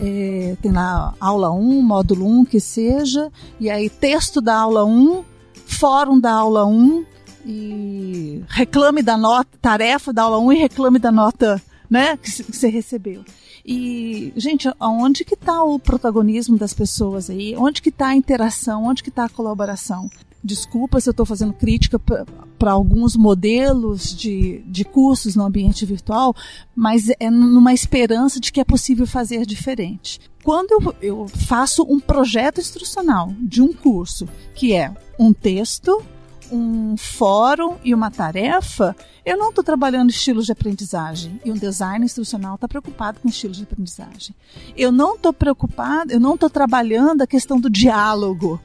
é, 0.00 0.56
tem 0.62 0.72
lá 0.72 1.14
aula 1.20 1.50
1, 1.50 1.82
módulo 1.82 2.26
1, 2.26 2.44
que 2.44 2.60
seja, 2.60 3.30
e 3.58 3.68
aí 3.68 3.90
texto 3.90 4.40
da 4.40 4.56
aula 4.56 4.84
1, 4.84 5.24
fórum 5.66 6.18
da 6.18 6.32
aula 6.32 6.64
1, 6.66 7.04
e 7.46 8.42
reclame 8.48 9.02
da 9.02 9.16
nota, 9.16 9.48
tarefa 9.60 10.12
da 10.12 10.22
aula 10.22 10.38
1 10.38 10.52
e 10.52 10.56
reclame 10.56 10.98
da 10.98 11.10
nota 11.10 11.60
né, 11.88 12.16
que 12.16 12.30
você 12.30 12.68
recebeu. 12.68 13.24
E, 13.64 14.32
gente, 14.36 14.72
aonde 14.78 15.24
que 15.24 15.34
está 15.34 15.62
o 15.62 15.78
protagonismo 15.78 16.56
das 16.56 16.72
pessoas 16.72 17.28
aí? 17.28 17.54
Onde 17.56 17.82
que 17.82 17.90
está 17.90 18.08
a 18.08 18.16
interação? 18.16 18.84
Onde 18.84 19.02
que 19.02 19.10
está 19.10 19.24
a 19.24 19.28
colaboração? 19.28 20.10
Desculpa 20.42 21.00
se 21.00 21.08
eu 21.08 21.12
estou 21.12 21.26
fazendo 21.26 21.52
crítica 21.52 21.98
para 21.98 22.72
alguns 22.72 23.14
modelos 23.14 24.14
de, 24.14 24.62
de 24.66 24.84
cursos 24.84 25.36
no 25.36 25.44
ambiente 25.44 25.84
virtual, 25.84 26.34
mas 26.74 27.08
é 27.20 27.30
numa 27.30 27.74
esperança 27.74 28.40
de 28.40 28.50
que 28.50 28.60
é 28.60 28.64
possível 28.64 29.06
fazer 29.06 29.44
diferente. 29.44 30.18
Quando 30.42 30.72
eu, 30.72 30.94
eu 31.02 31.28
faço 31.28 31.82
um 31.82 32.00
projeto 32.00 32.60
instrucional 32.60 33.34
de 33.40 33.60
um 33.60 33.72
curso, 33.72 34.26
que 34.54 34.72
é 34.72 34.94
um 35.18 35.32
texto, 35.32 36.02
um 36.50 36.96
fórum 36.96 37.76
e 37.84 37.94
uma 37.94 38.10
tarefa, 38.10 38.96
eu 39.24 39.36
não 39.36 39.50
estou 39.50 39.62
trabalhando 39.62 40.10
estilos 40.10 40.46
de 40.46 40.52
aprendizagem. 40.52 41.40
E 41.44 41.50
um 41.50 41.56
design 41.56 42.04
instrucional 42.04 42.54
está 42.54 42.66
preocupado 42.66 43.20
com 43.20 43.28
estilos 43.28 43.58
de 43.58 43.62
aprendizagem. 43.64 44.34
Eu 44.76 44.90
não 44.90 45.14
estou 45.14 45.32
preocupado, 45.32 46.12
eu 46.12 46.20
não 46.20 46.34
estou 46.34 46.50
trabalhando 46.50 47.22
a 47.22 47.26
questão 47.26 47.60
do 47.60 47.70
diálogo. 47.70 48.60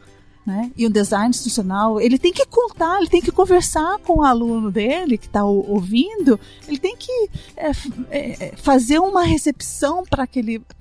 Né? 0.45 0.71
E 0.77 0.85
o 0.85 0.91
design 0.91 1.29
institucional, 1.29 1.99
ele 1.99 2.19
tem 2.19 2.31
que 2.31 2.45
contar, 2.45 2.99
ele 2.99 3.09
tem 3.09 3.21
que 3.21 3.31
conversar 3.31 3.97
com 3.99 4.19
o 4.19 4.21
aluno 4.21 4.71
dele 4.71 5.17
que 5.17 5.25
está 5.25 5.43
ouvindo, 5.43 6.39
ele 6.67 6.77
tem 6.77 6.95
que 6.95 7.11
é, 7.57 7.71
é, 8.11 8.45
é, 8.45 8.55
fazer 8.55 8.99
uma 8.99 9.23
recepção 9.23 10.03
para 10.03 10.27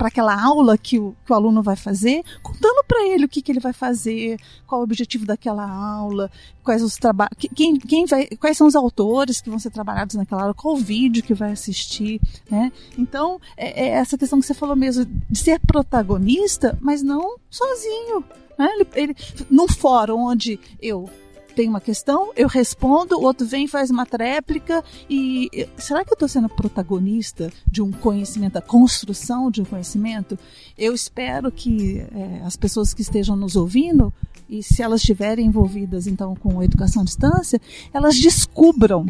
aquela 0.00 0.38
aula 0.38 0.76
que 0.76 0.98
o, 0.98 1.16
que 1.24 1.32
o 1.32 1.34
aluno 1.34 1.62
vai 1.62 1.76
fazer, 1.76 2.22
contando 2.42 2.84
para 2.86 3.06
ele 3.06 3.24
o 3.24 3.28
que, 3.28 3.40
que 3.40 3.50
ele 3.50 3.60
vai 3.60 3.72
fazer, 3.72 4.38
qual 4.66 4.82
o 4.82 4.84
objetivo 4.84 5.24
daquela 5.24 5.66
aula, 5.66 6.30
quais 6.62 6.82
os 6.82 6.96
trabalhos, 6.96 7.32
quem, 7.54 7.78
quem 7.78 8.04
vai, 8.04 8.26
quais 8.26 8.58
são 8.58 8.66
os 8.66 8.76
autores 8.76 9.40
que 9.40 9.48
vão 9.48 9.58
ser 9.58 9.70
trabalhados 9.70 10.14
naquela 10.14 10.42
aula, 10.42 10.52
qual 10.52 10.74
o 10.74 10.78
vídeo 10.78 11.22
que 11.22 11.32
vai 11.32 11.52
assistir, 11.52 12.20
né? 12.50 12.70
Então, 12.98 13.40
é, 13.56 13.86
é 13.86 13.88
essa 13.92 14.18
questão 14.18 14.38
que 14.38 14.44
você 14.44 14.52
falou 14.52 14.76
mesmo, 14.76 15.06
de 15.06 15.38
ser 15.38 15.58
protagonista, 15.60 16.76
mas 16.82 17.02
não 17.02 17.38
sozinho. 17.48 18.22
Né? 18.58 18.68
Ele, 18.74 18.86
ele, 18.94 19.16
num 19.50 19.68
fórum 19.68 20.18
onde 20.18 20.58
eu 20.80 21.08
tenho 21.54 21.70
uma 21.70 21.80
questão, 21.80 22.32
eu 22.36 22.48
respondo, 22.48 23.16
o 23.16 23.22
outro 23.22 23.46
vem 23.46 23.66
faz 23.68 23.90
uma 23.90 24.04
tréplica 24.04 24.82
e 25.08 25.68
será 25.76 26.04
que 26.04 26.10
eu 26.10 26.14
estou 26.14 26.28
sendo 26.28 26.48
protagonista 26.48 27.50
de 27.66 27.80
um 27.80 27.92
conhecimento, 27.92 28.54
da 28.54 28.60
construção 28.60 29.50
de 29.50 29.62
um 29.62 29.64
conhecimento? 29.64 30.38
Eu 30.76 30.92
espero 30.92 31.50
que 31.52 32.00
é, 32.00 32.42
as 32.44 32.56
pessoas 32.56 32.92
que 32.92 33.02
estejam 33.02 33.36
nos 33.36 33.54
ouvindo 33.54 34.12
e 34.48 34.62
se 34.62 34.82
elas 34.82 35.00
estiverem 35.00 35.46
envolvidas 35.46 36.06
então 36.06 36.34
com 36.34 36.62
educação 36.62 37.02
à 37.02 37.04
distância, 37.04 37.60
elas 37.92 38.18
descubram 38.18 39.06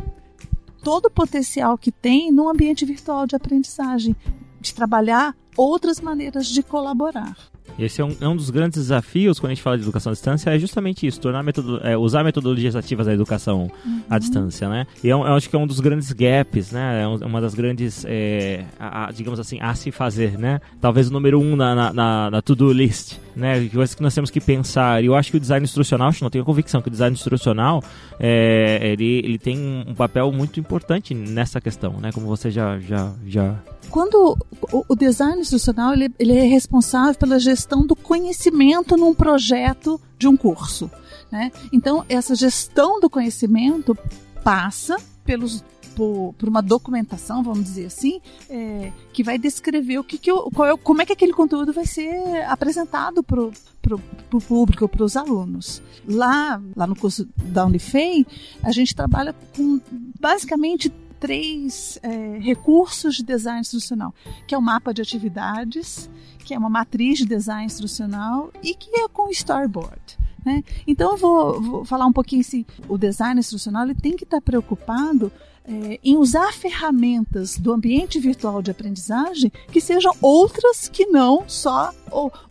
todo 0.83 1.07
o 1.07 1.11
potencial 1.11 1.79
que 1.79 1.90
tem 1.90 2.31
no 2.31 2.49
ambiente 2.49 2.85
virtual 2.85 3.27
de 3.27 3.35
aprendizagem, 3.35 4.14
de 4.61 4.75
trabalhar 4.75 5.35
outras 5.57 5.99
maneiras 5.99 6.47
de 6.47 6.62
colaborar. 6.62 7.37
Esse 7.79 8.01
é 8.01 8.05
um, 8.05 8.17
é 8.21 8.29
um, 8.29 8.37
dos 8.37 8.51
grandes 8.51 8.79
desafios 8.79 9.41
quando 9.41 9.51
a 9.51 9.55
gente 9.55 9.63
fala 9.63 9.77
de 9.77 9.83
educação 9.83 10.11
à 10.11 10.15
distância, 10.15 10.51
é 10.51 10.59
justamente 10.59 11.07
isso, 11.07 11.21
tornar 11.21 11.43
metodo, 11.43 11.81
é, 11.83 11.97
usar 11.97 12.23
metodologias 12.23 12.77
ativas 12.77 13.07
da 13.07 13.13
educação 13.13 13.71
uhum. 13.85 14.01
à 14.09 14.19
distância, 14.19 14.69
né? 14.69 14.87
E 15.03 15.09
eu, 15.09 15.27
é 15.27 15.31
eu, 15.31 15.35
acho 15.35 15.51
que 15.51 15.57
é 15.57 15.59
um 15.59 15.67
dos 15.67 15.81
grandes 15.81 16.13
gaps, 16.13 16.71
né? 16.71 17.03
É 17.03 17.07
uma 17.07 17.41
das 17.41 17.55
grandes, 17.55 18.05
é, 18.07 18.65
a, 18.79 19.07
a, 19.07 19.13
digamos 19.13 19.41
assim, 19.41 19.59
a 19.61 19.75
se 19.75 19.91
fazer, 19.91 20.39
né? 20.39 20.61
Talvez 20.81 21.09
o 21.09 21.13
número 21.13 21.41
um 21.41 21.57
na, 21.57 21.75
na, 21.75 21.93
na, 21.93 22.31
na 22.31 22.43
to-do 22.43 22.73
list, 22.73 23.19
né? 23.35 23.69
Coisas 23.69 23.95
que 23.95 24.03
nós 24.03 24.15
temos 24.15 24.31
que 24.31 24.41
pensar. 24.41 25.03
E 25.03 25.07
eu 25.07 25.15
acho 25.15 25.31
que 25.31 25.37
o 25.37 25.41
design 25.41 25.65
instrucional, 25.65 26.09
acho, 26.09 26.23
não 26.23 26.31
tenho 26.31 26.45
convicção 26.45 26.81
que 26.81 26.89
o 26.89 26.91
design 26.91 27.15
instrucional, 27.15 27.83
é, 28.21 28.93
ele, 28.93 29.19
ele 29.19 29.39
tem 29.39 29.85
um 29.87 29.95
papel 29.95 30.31
muito 30.31 30.61
importante 30.61 31.15
nessa 31.15 31.61
questão, 31.61 31.95
né? 32.01 32.13
Como 32.13 32.27
você 32.27 32.51
já, 32.51 32.79
já, 32.79 33.13
já 33.27 33.57
quando 33.90 34.37
o, 34.73 34.85
o 34.88 34.97
design 34.97 35.40
institucional 35.40 35.92
ele, 35.92 36.12
ele 36.18 36.37
é 36.37 36.42
responsável 36.42 37.14
pela 37.14 37.38
gestão 37.38 37.87
do 37.87 37.94
conhecimento 37.94 38.97
num 38.97 39.14
projeto 39.14 40.01
de 40.18 40.29
um 40.29 40.37
curso. 40.37 40.90
Né? 41.31 41.51
Então, 41.73 42.05
essa 42.09 42.35
gestão 42.35 43.01
do 43.01 43.11
conhecimento 43.11 43.97
passa 44.42 44.97
pelos 45.25 45.64
por, 45.94 46.35
por, 46.35 46.49
uma 46.49 46.61
documentação, 46.61 47.42
vamos 47.42 47.64
dizer 47.64 47.87
assim, 47.87 48.20
é, 48.51 48.92
que 49.12 49.23
vai 49.23 49.38
descrever 49.38 49.99
o 49.99 50.05
que, 50.05 50.18
que 50.18 50.31
eu, 50.31 50.51
é, 50.64 50.77
como 50.77 51.03
é 51.03 51.07
que 51.07 51.12
aquele 51.12 51.33
conteúdo 51.33 51.73
vai 51.73 51.87
ser 51.87 52.44
apresentado 52.47 53.23
para 53.23 53.40
o 53.40 54.40
público, 54.40 54.88
para 54.88 55.05
os 55.05 55.16
alunos. 55.16 55.83
Lá, 56.07 56.61
lá 56.75 56.87
no 56.87 56.97
curso 56.97 57.29
da 57.37 57.64
Unifei, 57.64 58.27
a 58.62 58.73
gente 58.73 58.94
trabalha 58.94 59.35
com 59.57 59.81
basicamente 60.20 60.92
três 61.25 61.99
é, 62.03 62.39
recursos 62.39 63.17
de 63.17 63.23
design 63.23 63.59
instrucional, 63.59 64.15
que 64.47 64.55
é 64.55 64.59
o 64.59 64.61
mapa 64.61 64.93
de 64.93 65.01
atividades, 65.01 66.11
que 66.41 66.53
é 66.53 66.59
uma 66.59 66.69
matriz 66.69 67.17
de 67.17 67.25
design 67.25 67.65
instrucional 67.65 68.53
e 68.63 68.75
que 68.75 68.91
é 69.01 69.09
com 69.09 69.31
storyboard. 69.31 70.19
Né? 70.45 70.63
Então 70.87 71.13
eu 71.13 71.17
vou, 71.17 71.63
vou, 71.63 71.85
falar 71.87 72.05
um 72.05 72.13
pouquinho 72.13 72.43
assim, 72.43 72.67
o 72.87 72.99
design 72.99 73.41
instrucional 73.41 73.85
ele 73.85 73.95
tem 73.95 74.15
que 74.15 74.25
estar 74.25 74.43
preocupado 74.43 75.33
é, 75.65 75.99
em 76.05 76.15
usar 76.19 76.53
ferramentas 76.53 77.57
do 77.57 77.73
ambiente 77.73 78.21
virtual 78.21 78.61
de 78.61 78.71
aprendizagem 78.71 79.51
que 79.73 79.81
sejam 79.81 80.15
outras 80.21 80.89
que 80.89 81.07
não 81.07 81.45
só 81.49 81.91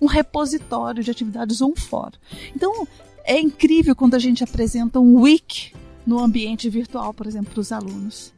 um 0.02 0.08
repositório 0.08 1.04
de 1.04 1.12
atividades 1.12 1.62
ou 1.62 1.74
um 1.74 1.76
fórum. 1.76 2.18
Então 2.56 2.88
é 3.24 3.40
incrível 3.40 3.96
quando 3.96 4.16
a 4.16 4.20
gente 4.20 4.44
apresenta 4.44 5.00
um 5.00 5.22
wiki 5.22 5.74
no 6.08 6.18
ambiente 6.18 6.68
virtual, 6.72 7.14
por 7.14 7.28
exemplo, 7.28 7.54
para 7.54 7.62
os 7.62 7.72
alunos. 7.72 8.34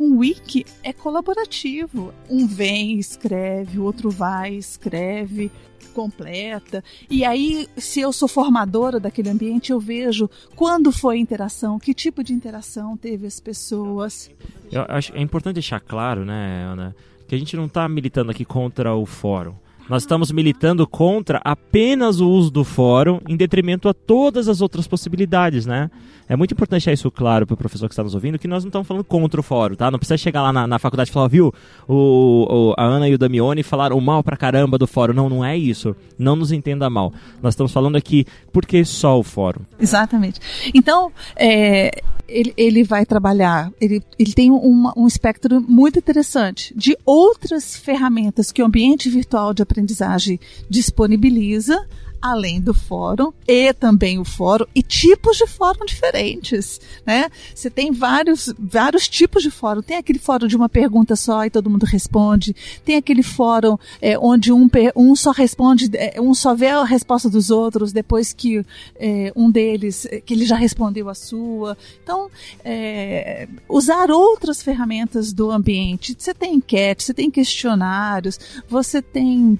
Um 0.00 0.16
wiki 0.16 0.64
é 0.82 0.94
colaborativo. 0.94 2.14
Um 2.28 2.46
vem, 2.46 2.98
escreve, 2.98 3.78
o 3.78 3.84
outro 3.84 4.10
vai, 4.10 4.54
escreve, 4.54 5.52
completa. 5.92 6.82
E 7.10 7.22
aí, 7.22 7.68
se 7.76 8.00
eu 8.00 8.10
sou 8.10 8.26
formadora 8.26 8.98
daquele 8.98 9.28
ambiente, 9.28 9.72
eu 9.72 9.78
vejo 9.78 10.30
quando 10.56 10.90
foi 10.90 11.16
a 11.16 11.20
interação, 11.20 11.78
que 11.78 11.92
tipo 11.92 12.24
de 12.24 12.32
interação 12.32 12.96
teve 12.96 13.26
as 13.26 13.38
pessoas. 13.38 14.30
Eu 14.72 14.86
acho 14.88 15.14
é 15.14 15.20
importante 15.20 15.54
deixar 15.54 15.80
claro, 15.80 16.24
né, 16.24 16.64
Ana, 16.64 16.96
que 17.28 17.34
a 17.34 17.38
gente 17.38 17.54
não 17.54 17.66
está 17.66 17.86
militando 17.86 18.30
aqui 18.30 18.44
contra 18.44 18.94
o 18.94 19.04
fórum. 19.04 19.54
Nós 19.88 20.02
estamos 20.02 20.30
militando 20.30 20.86
contra 20.86 21.40
apenas 21.44 22.20
o 22.20 22.28
uso 22.28 22.50
do 22.50 22.64
fórum 22.64 23.20
em 23.28 23.36
detrimento 23.36 23.88
a 23.88 23.94
todas 23.94 24.48
as 24.48 24.60
outras 24.60 24.86
possibilidades, 24.86 25.66
né? 25.66 25.90
É 26.28 26.36
muito 26.36 26.52
importante 26.52 26.82
deixar 26.82 26.92
isso 26.92 27.10
claro 27.10 27.44
para 27.44 27.54
o 27.54 27.56
professor 27.56 27.88
que 27.88 27.92
está 27.92 28.04
nos 28.04 28.14
ouvindo, 28.14 28.38
que 28.38 28.46
nós 28.46 28.62
não 28.62 28.68
estamos 28.68 28.86
falando 28.86 29.02
contra 29.02 29.40
o 29.40 29.42
fórum, 29.42 29.74
tá? 29.74 29.90
Não 29.90 29.98
precisa 29.98 30.16
chegar 30.16 30.42
lá 30.42 30.52
na, 30.52 30.64
na 30.64 30.78
faculdade 30.78 31.10
e 31.10 31.12
falar, 31.12 31.26
viu, 31.26 31.52
o, 31.88 32.46
o, 32.48 32.74
a 32.78 32.84
Ana 32.84 33.08
e 33.08 33.14
o 33.14 33.18
Damione 33.18 33.64
falaram 33.64 34.00
mal 34.00 34.22
pra 34.22 34.36
caramba 34.36 34.78
do 34.78 34.86
fórum. 34.86 35.12
Não, 35.12 35.28
não 35.28 35.44
é 35.44 35.56
isso. 35.58 35.96
Não 36.16 36.36
nos 36.36 36.52
entenda 36.52 36.88
mal. 36.88 37.12
Nós 37.42 37.54
estamos 37.54 37.72
falando 37.72 37.96
aqui, 37.96 38.24
por 38.52 38.64
que 38.64 38.84
só 38.84 39.18
o 39.18 39.24
fórum? 39.24 39.62
Exatamente. 39.80 40.38
Então, 40.72 41.10
é, 41.34 42.00
ele, 42.30 42.54
ele 42.56 42.84
vai 42.84 43.04
trabalhar, 43.04 43.72
ele, 43.80 44.02
ele 44.18 44.32
tem 44.32 44.50
uma, 44.50 44.94
um 44.96 45.06
espectro 45.06 45.60
muito 45.60 45.98
interessante 45.98 46.72
de 46.76 46.96
outras 47.04 47.76
ferramentas 47.76 48.52
que 48.52 48.62
o 48.62 48.66
ambiente 48.66 49.10
virtual 49.10 49.52
de 49.52 49.62
aprendizagem 49.70 50.38
disponibiliza, 50.68 51.86
além 52.20 52.60
do 52.60 52.74
fórum 52.74 53.32
e 53.46 53.72
também 53.72 54.18
o 54.18 54.24
fórum 54.24 54.66
e 54.74 54.82
tipos 54.82 55.36
de 55.36 55.46
fórum 55.46 55.84
diferentes, 55.84 56.80
né? 57.06 57.30
Você 57.54 57.70
tem 57.70 57.92
vários 57.92 58.52
vários 58.58 59.08
tipos 59.08 59.42
de 59.42 59.50
fórum. 59.50 59.82
Tem 59.82 59.96
aquele 59.96 60.18
fórum 60.18 60.46
de 60.46 60.56
uma 60.56 60.68
pergunta 60.68 61.16
só 61.16 61.44
e 61.44 61.50
todo 61.50 61.70
mundo 61.70 61.84
responde. 61.84 62.54
Tem 62.84 62.96
aquele 62.96 63.22
fórum 63.22 63.78
é, 64.00 64.18
onde 64.18 64.52
um, 64.52 64.68
um 64.94 65.16
só 65.16 65.30
responde, 65.30 65.90
é, 65.94 66.20
um 66.20 66.34
só 66.34 66.54
vê 66.54 66.68
a 66.68 66.84
resposta 66.84 67.28
dos 67.30 67.50
outros 67.50 67.92
depois 67.92 68.32
que 68.32 68.64
é, 68.96 69.32
um 69.34 69.50
deles 69.50 70.06
que 70.26 70.34
ele 70.34 70.44
já 70.44 70.56
respondeu 70.56 71.08
a 71.08 71.14
sua. 71.14 71.76
Então, 72.02 72.30
é, 72.64 73.48
usar 73.68 74.10
outras 74.10 74.62
ferramentas 74.62 75.32
do 75.32 75.50
ambiente. 75.50 76.14
Você 76.18 76.34
tem 76.34 76.54
enquete, 76.54 77.04
você 77.04 77.14
tem 77.14 77.30
questionários, 77.30 78.38
você 78.68 79.00
tem 79.00 79.58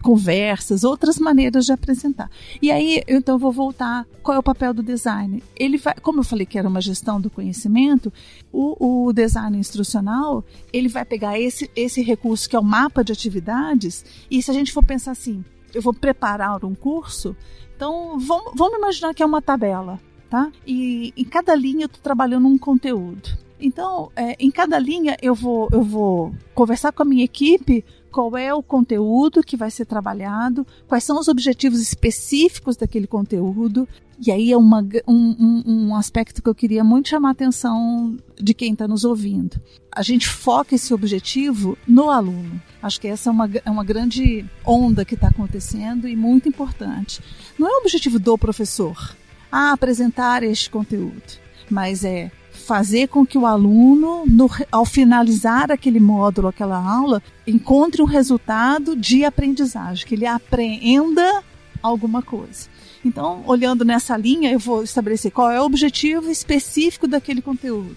conversas, 0.00 0.84
outras 0.84 1.18
maneiras 1.18 1.66
de 1.66 1.72
apresentar. 1.72 2.30
E 2.60 2.70
aí, 2.70 3.02
então, 3.06 3.34
eu 3.34 3.38
vou 3.38 3.52
voltar. 3.52 4.06
Qual 4.22 4.34
é 4.34 4.38
o 4.38 4.42
papel 4.42 4.74
do 4.74 4.82
design? 4.82 5.42
Ele 5.56 5.76
vai, 5.76 5.94
como 5.94 6.20
eu 6.20 6.24
falei 6.24 6.46
que 6.46 6.58
era 6.58 6.68
uma 6.68 6.80
gestão 6.80 7.20
do 7.20 7.30
conhecimento, 7.30 8.12
o, 8.52 9.06
o 9.08 9.12
design 9.12 9.56
instrucional 9.56 10.44
ele 10.72 10.88
vai 10.88 11.04
pegar 11.04 11.38
esse, 11.38 11.70
esse 11.74 12.02
recurso 12.02 12.48
que 12.48 12.56
é 12.56 12.58
o 12.58 12.64
mapa 12.64 13.02
de 13.04 13.12
atividades. 13.12 14.04
E 14.30 14.42
se 14.42 14.50
a 14.50 14.54
gente 14.54 14.72
for 14.72 14.84
pensar 14.84 15.12
assim, 15.12 15.44
eu 15.74 15.82
vou 15.82 15.94
preparar 15.94 16.64
um 16.64 16.74
curso, 16.74 17.36
então 17.76 18.18
vamos, 18.18 18.52
vamos 18.54 18.78
imaginar 18.78 19.14
que 19.14 19.22
é 19.22 19.26
uma 19.26 19.40
tabela, 19.40 20.00
tá? 20.28 20.50
E 20.66 21.12
em 21.16 21.24
cada 21.24 21.54
linha 21.54 21.84
eu 21.84 21.86
estou 21.86 22.02
trabalhando 22.02 22.46
um 22.46 22.58
conteúdo. 22.58 23.38
Então, 23.60 24.10
é, 24.16 24.36
em 24.38 24.50
cada 24.50 24.78
linha 24.78 25.16
eu 25.20 25.34
vou, 25.34 25.68
eu 25.70 25.82
vou 25.82 26.34
conversar 26.54 26.92
com 26.92 27.02
a 27.02 27.06
minha 27.06 27.24
equipe 27.24 27.84
qual 28.10 28.36
é 28.36 28.52
o 28.52 28.62
conteúdo 28.62 29.42
que 29.42 29.56
vai 29.56 29.70
ser 29.70 29.86
trabalhado, 29.86 30.66
quais 30.86 31.04
são 31.04 31.18
os 31.18 31.28
objetivos 31.28 31.80
específicos 31.80 32.76
daquele 32.76 33.06
conteúdo. 33.06 33.88
E 34.18 34.30
aí 34.30 34.52
é 34.52 34.56
uma, 34.56 34.86
um, 35.08 35.14
um, 35.38 35.62
um 35.66 35.96
aspecto 35.96 36.42
que 36.42 36.48
eu 36.48 36.54
queria 36.54 36.84
muito 36.84 37.08
chamar 37.08 37.28
a 37.28 37.32
atenção 37.32 38.16
de 38.38 38.52
quem 38.52 38.72
está 38.72 38.86
nos 38.86 39.04
ouvindo. 39.04 39.58
A 39.90 40.02
gente 40.02 40.28
foca 40.28 40.74
esse 40.74 40.92
objetivo 40.92 41.78
no 41.86 42.10
aluno. 42.10 42.60
Acho 42.82 43.00
que 43.00 43.08
essa 43.08 43.30
é 43.30 43.32
uma, 43.32 43.50
é 43.64 43.70
uma 43.70 43.84
grande 43.84 44.44
onda 44.64 45.04
que 45.04 45.14
está 45.14 45.28
acontecendo 45.28 46.06
e 46.06 46.14
muito 46.14 46.48
importante. 46.48 47.22
Não 47.58 47.66
é 47.66 47.70
o 47.70 47.80
objetivo 47.80 48.18
do 48.18 48.36
professor, 48.36 49.16
a 49.50 49.72
apresentar 49.72 50.42
este 50.42 50.68
conteúdo, 50.70 51.40
mas 51.70 52.04
é 52.04 52.30
fazer 52.60 53.08
com 53.08 53.26
que 53.26 53.38
o 53.38 53.46
aluno, 53.46 54.24
no, 54.26 54.48
ao 54.70 54.84
finalizar 54.84 55.70
aquele 55.70 55.98
módulo, 55.98 56.48
aquela 56.48 56.78
aula, 56.78 57.22
encontre 57.46 58.02
um 58.02 58.06
resultado 58.06 58.94
de 58.94 59.24
aprendizagem, 59.24 60.06
que 60.06 60.14
ele 60.14 60.26
aprenda 60.26 61.42
alguma 61.82 62.22
coisa. 62.22 62.68
Então, 63.04 63.42
olhando 63.46 63.84
nessa 63.84 64.16
linha, 64.16 64.52
eu 64.52 64.58
vou 64.58 64.82
estabelecer 64.82 65.32
qual 65.32 65.50
é 65.50 65.60
o 65.60 65.64
objetivo 65.64 66.30
específico 66.30 67.08
daquele 67.08 67.40
conteúdo. 67.40 67.96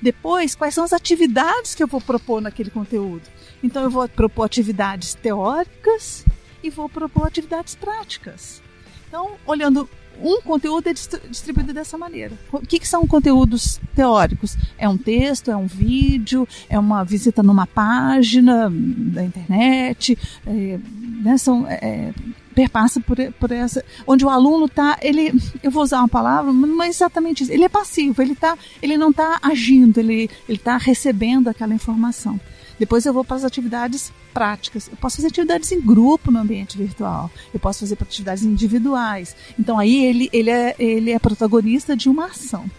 Depois, 0.00 0.54
quais 0.54 0.74
são 0.74 0.84
as 0.84 0.92
atividades 0.92 1.74
que 1.74 1.82
eu 1.82 1.88
vou 1.88 2.00
propor 2.00 2.40
naquele 2.40 2.70
conteúdo. 2.70 3.22
Então, 3.62 3.82
eu 3.82 3.90
vou 3.90 4.08
propor 4.08 4.44
atividades 4.44 5.14
teóricas 5.14 6.24
e 6.62 6.70
vou 6.70 6.88
propor 6.88 7.26
atividades 7.26 7.74
práticas. 7.74 8.62
Então, 9.08 9.32
olhando 9.46 9.88
um 10.20 10.40
conteúdo 10.40 10.88
é 10.88 10.92
distribuído 10.92 11.72
dessa 11.72 11.96
maneira. 11.98 12.32
O 12.52 12.60
que, 12.60 12.78
que, 12.78 12.88
são 12.88 13.06
conteúdos 13.06 13.80
teóricos? 13.94 14.56
É 14.78 14.88
um 14.88 14.96
texto, 14.96 15.50
é 15.50 15.56
um 15.56 15.66
vídeo, 15.66 16.46
é 16.68 16.78
uma 16.78 17.04
visita 17.04 17.42
numa 17.42 17.66
página 17.66 18.70
da 18.70 19.24
internet, 19.24 20.18
é, 20.46 20.78
né, 21.22 21.38
são, 21.38 21.66
é, 21.68 22.12
perpassa 22.54 23.00
por, 23.00 23.16
por 23.38 23.52
essa, 23.52 23.84
onde 24.06 24.24
o 24.24 24.30
aluno 24.30 24.64
está, 24.64 24.98
ele, 25.02 25.32
eu 25.62 25.70
vou 25.70 25.82
usar 25.82 25.98
uma 25.98 26.08
palavra, 26.08 26.52
mas 26.52 26.70
não 26.70 26.82
é 26.82 26.88
exatamente 26.88 27.42
isso. 27.42 27.52
Ele 27.52 27.64
é 27.64 27.68
passivo, 27.68 28.22
ele 28.22 28.34
tá, 28.34 28.56
ele 28.82 28.96
não 28.96 29.10
está 29.10 29.38
agindo, 29.42 29.98
ele 29.98 30.30
está 30.48 30.78
recebendo 30.78 31.48
aquela 31.48 31.74
informação. 31.74 32.40
Depois 32.78 33.04
eu 33.04 33.12
vou 33.12 33.24
para 33.24 33.36
as 33.36 33.44
atividades 33.44 34.12
práticas. 34.36 34.86
Eu 34.88 34.98
posso 34.98 35.16
fazer 35.16 35.28
atividades 35.28 35.72
em 35.72 35.80
grupo 35.80 36.30
no 36.30 36.38
ambiente 36.38 36.76
virtual. 36.76 37.30
Eu 37.54 37.58
posso 37.58 37.80
fazer 37.80 37.96
atividades 37.98 38.44
individuais. 38.44 39.34
Então 39.58 39.78
aí 39.78 40.04
ele, 40.04 40.28
ele, 40.30 40.50
é, 40.50 40.76
ele 40.78 41.10
é 41.10 41.18
protagonista 41.18 41.96
de 41.96 42.10
uma 42.10 42.26
ação. 42.26 42.70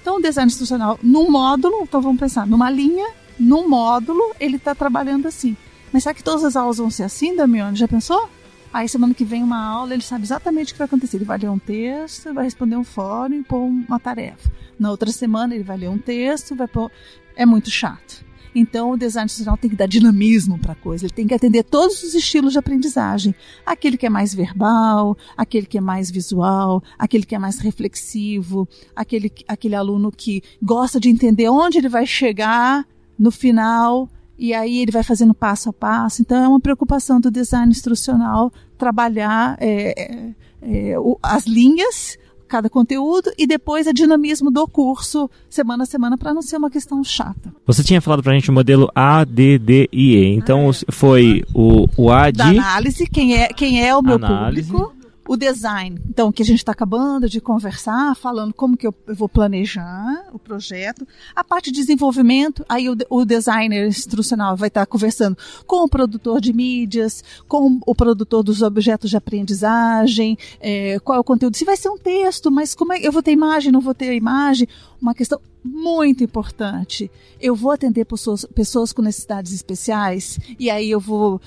Então 0.00 0.18
o 0.18 0.22
design 0.22 0.46
institucional, 0.46 1.00
num 1.02 1.28
módulo, 1.28 1.82
então 1.82 2.00
vamos 2.00 2.20
pensar, 2.20 2.46
numa 2.46 2.70
linha, 2.70 3.08
num 3.36 3.68
módulo, 3.68 4.22
ele 4.38 4.54
está 4.54 4.72
trabalhando 4.72 5.26
assim. 5.26 5.56
Mas 5.92 6.04
será 6.04 6.14
que 6.14 6.22
todas 6.22 6.44
as 6.44 6.54
aulas 6.54 6.78
vão 6.78 6.90
ser 6.90 7.02
assim, 7.02 7.34
Damione? 7.34 7.76
Já 7.76 7.88
pensou? 7.88 8.30
Aí 8.72 8.88
semana 8.88 9.12
que 9.12 9.24
vem 9.24 9.42
uma 9.42 9.60
aula, 9.60 9.92
ele 9.92 10.04
sabe 10.04 10.22
exatamente 10.22 10.70
o 10.70 10.74
que 10.74 10.78
vai 10.78 10.84
acontecer. 10.84 11.16
Ele 11.16 11.24
vai 11.24 11.38
ler 11.38 11.50
um 11.50 11.58
texto, 11.58 12.32
vai 12.32 12.44
responder 12.44 12.76
um 12.76 12.84
fórum 12.84 13.34
e 13.34 13.42
pôr 13.42 13.58
uma 13.58 13.98
tarefa. 13.98 14.48
Na 14.78 14.92
outra 14.92 15.10
semana 15.10 15.56
ele 15.56 15.64
vai 15.64 15.76
ler 15.76 15.88
um 15.88 15.98
texto, 15.98 16.54
vai 16.54 16.68
pôr. 16.68 16.88
É 17.34 17.44
muito 17.44 17.68
chato. 17.68 18.29
Então, 18.54 18.92
o 18.92 18.96
design 18.96 19.26
institucional 19.26 19.56
tem 19.56 19.70
que 19.70 19.76
dar 19.76 19.86
dinamismo 19.86 20.58
para 20.58 20.72
a 20.72 20.76
coisa, 20.76 21.06
ele 21.06 21.12
tem 21.12 21.26
que 21.26 21.34
atender 21.34 21.64
todos 21.64 22.02
os 22.02 22.14
estilos 22.14 22.52
de 22.52 22.58
aprendizagem. 22.58 23.34
Aquele 23.64 23.96
que 23.96 24.06
é 24.06 24.10
mais 24.10 24.34
verbal, 24.34 25.16
aquele 25.36 25.66
que 25.66 25.78
é 25.78 25.80
mais 25.80 26.10
visual, 26.10 26.82
aquele 26.98 27.24
que 27.24 27.34
é 27.34 27.38
mais 27.38 27.58
reflexivo, 27.58 28.68
aquele, 28.94 29.32
aquele 29.46 29.74
aluno 29.74 30.10
que 30.10 30.42
gosta 30.62 30.98
de 30.98 31.08
entender 31.08 31.48
onde 31.48 31.78
ele 31.78 31.88
vai 31.88 32.06
chegar 32.06 32.86
no 33.18 33.30
final 33.30 34.08
e 34.38 34.54
aí 34.54 34.78
ele 34.78 34.90
vai 34.90 35.02
fazendo 35.02 35.34
passo 35.34 35.68
a 35.68 35.72
passo. 35.72 36.22
Então, 36.22 36.42
é 36.42 36.48
uma 36.48 36.60
preocupação 36.60 37.20
do 37.20 37.30
design 37.30 37.70
instrucional 37.70 38.50
trabalhar 38.78 39.56
é, 39.60 39.92
é, 40.00 40.34
é 40.62 40.94
as 41.22 41.44
linhas 41.44 42.16
cada 42.50 42.68
conteúdo 42.68 43.30
e 43.38 43.46
depois 43.46 43.86
a 43.86 43.92
dinamismo 43.92 44.50
do 44.50 44.66
curso 44.66 45.30
semana 45.48 45.84
a 45.84 45.86
semana 45.86 46.18
para 46.18 46.34
não 46.34 46.42
ser 46.42 46.56
uma 46.56 46.68
questão 46.68 47.02
chata. 47.02 47.54
Você 47.64 47.84
tinha 47.84 48.00
falado 48.00 48.22
para 48.22 48.32
a 48.32 48.34
gente 48.34 48.50
o 48.50 48.52
modelo 48.52 48.90
ADDIE, 48.94 50.34
então 50.34 50.68
ah, 50.68 50.70
é. 50.70 50.92
foi 50.92 51.44
o, 51.54 51.86
o 51.96 52.10
A 52.10 52.30
de... 52.30 52.38
Da 52.38 52.48
análise, 52.48 53.06
quem 53.06 53.36
é, 53.36 53.48
quem 53.48 53.86
é 53.86 53.94
o 53.94 54.02
meu 54.02 54.16
análise. 54.16 54.70
público 54.70 54.99
o 55.28 55.36
design, 55.36 56.00
então, 56.08 56.32
que 56.32 56.42
a 56.42 56.44
gente 56.44 56.58
está 56.58 56.72
acabando 56.72 57.28
de 57.28 57.40
conversar, 57.40 58.16
falando 58.16 58.52
como 58.52 58.76
que 58.76 58.86
eu, 58.86 58.94
eu, 59.06 59.14
vou 59.14 59.28
planejar 59.28 60.28
o 60.32 60.38
projeto. 60.38 61.06
A 61.34 61.44
parte 61.44 61.70
de 61.70 61.80
desenvolvimento, 61.80 62.64
aí 62.68 62.88
o, 62.88 62.96
o 63.08 63.24
designer 63.24 63.86
instrucional 63.86 64.56
vai 64.56 64.68
estar 64.68 64.80
tá 64.80 64.86
conversando 64.86 65.36
com 65.66 65.84
o 65.84 65.88
produtor 65.88 66.40
de 66.40 66.52
mídias, 66.52 67.22
com 67.46 67.78
o 67.86 67.94
produtor 67.94 68.42
dos 68.42 68.62
objetos 68.62 69.10
de 69.10 69.16
aprendizagem, 69.16 70.36
é, 70.60 70.98
qual 71.00 71.16
é 71.16 71.20
o 71.20 71.24
conteúdo. 71.24 71.56
Se 71.56 71.64
vai 71.64 71.76
ser 71.76 71.90
um 71.90 71.98
texto, 71.98 72.50
mas 72.50 72.74
como 72.74 72.92
é, 72.92 72.98
eu 73.00 73.12
vou 73.12 73.22
ter 73.22 73.32
imagem, 73.32 73.70
não 73.70 73.80
vou 73.80 73.94
ter 73.94 74.14
imagem? 74.14 74.66
Uma 75.00 75.14
questão 75.14 75.40
muito 75.62 76.24
importante. 76.24 77.10
Eu 77.40 77.54
vou 77.54 77.70
atender 77.70 78.04
pessoas, 78.04 78.44
pessoas 78.54 78.92
com 78.92 79.02
necessidades 79.02 79.52
especiais 79.52 80.38
e 80.58 80.70
aí 80.70 80.90
eu 80.90 81.00
vou 81.00 81.40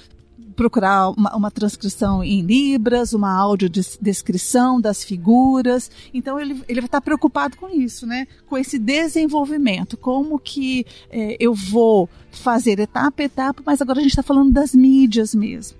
procurar 0.53 1.09
uma, 1.09 1.35
uma, 1.35 1.51
transcrição 1.51 2.23
em 2.23 2.41
Libras, 2.41 3.13
uma 3.13 3.31
audiodescrição 3.31 4.79
das 4.79 5.03
figuras. 5.03 5.91
Então 6.13 6.39
ele, 6.39 6.63
ele 6.67 6.81
vai 6.81 6.87
estar 6.87 7.01
preocupado 7.01 7.57
com 7.57 7.69
isso, 7.69 8.05
né? 8.05 8.27
Com 8.47 8.57
esse 8.57 8.79
desenvolvimento. 8.79 9.97
Como 9.97 10.39
que 10.39 10.85
é, 11.09 11.35
eu 11.39 11.53
vou 11.53 12.09
fazer 12.31 12.79
etapa 12.79 13.21
a 13.21 13.25
etapa, 13.25 13.61
mas 13.65 13.81
agora 13.81 13.99
a 13.99 14.01
gente 14.01 14.11
está 14.11 14.23
falando 14.23 14.51
das 14.51 14.73
mídias 14.73 15.35
mesmo. 15.35 15.77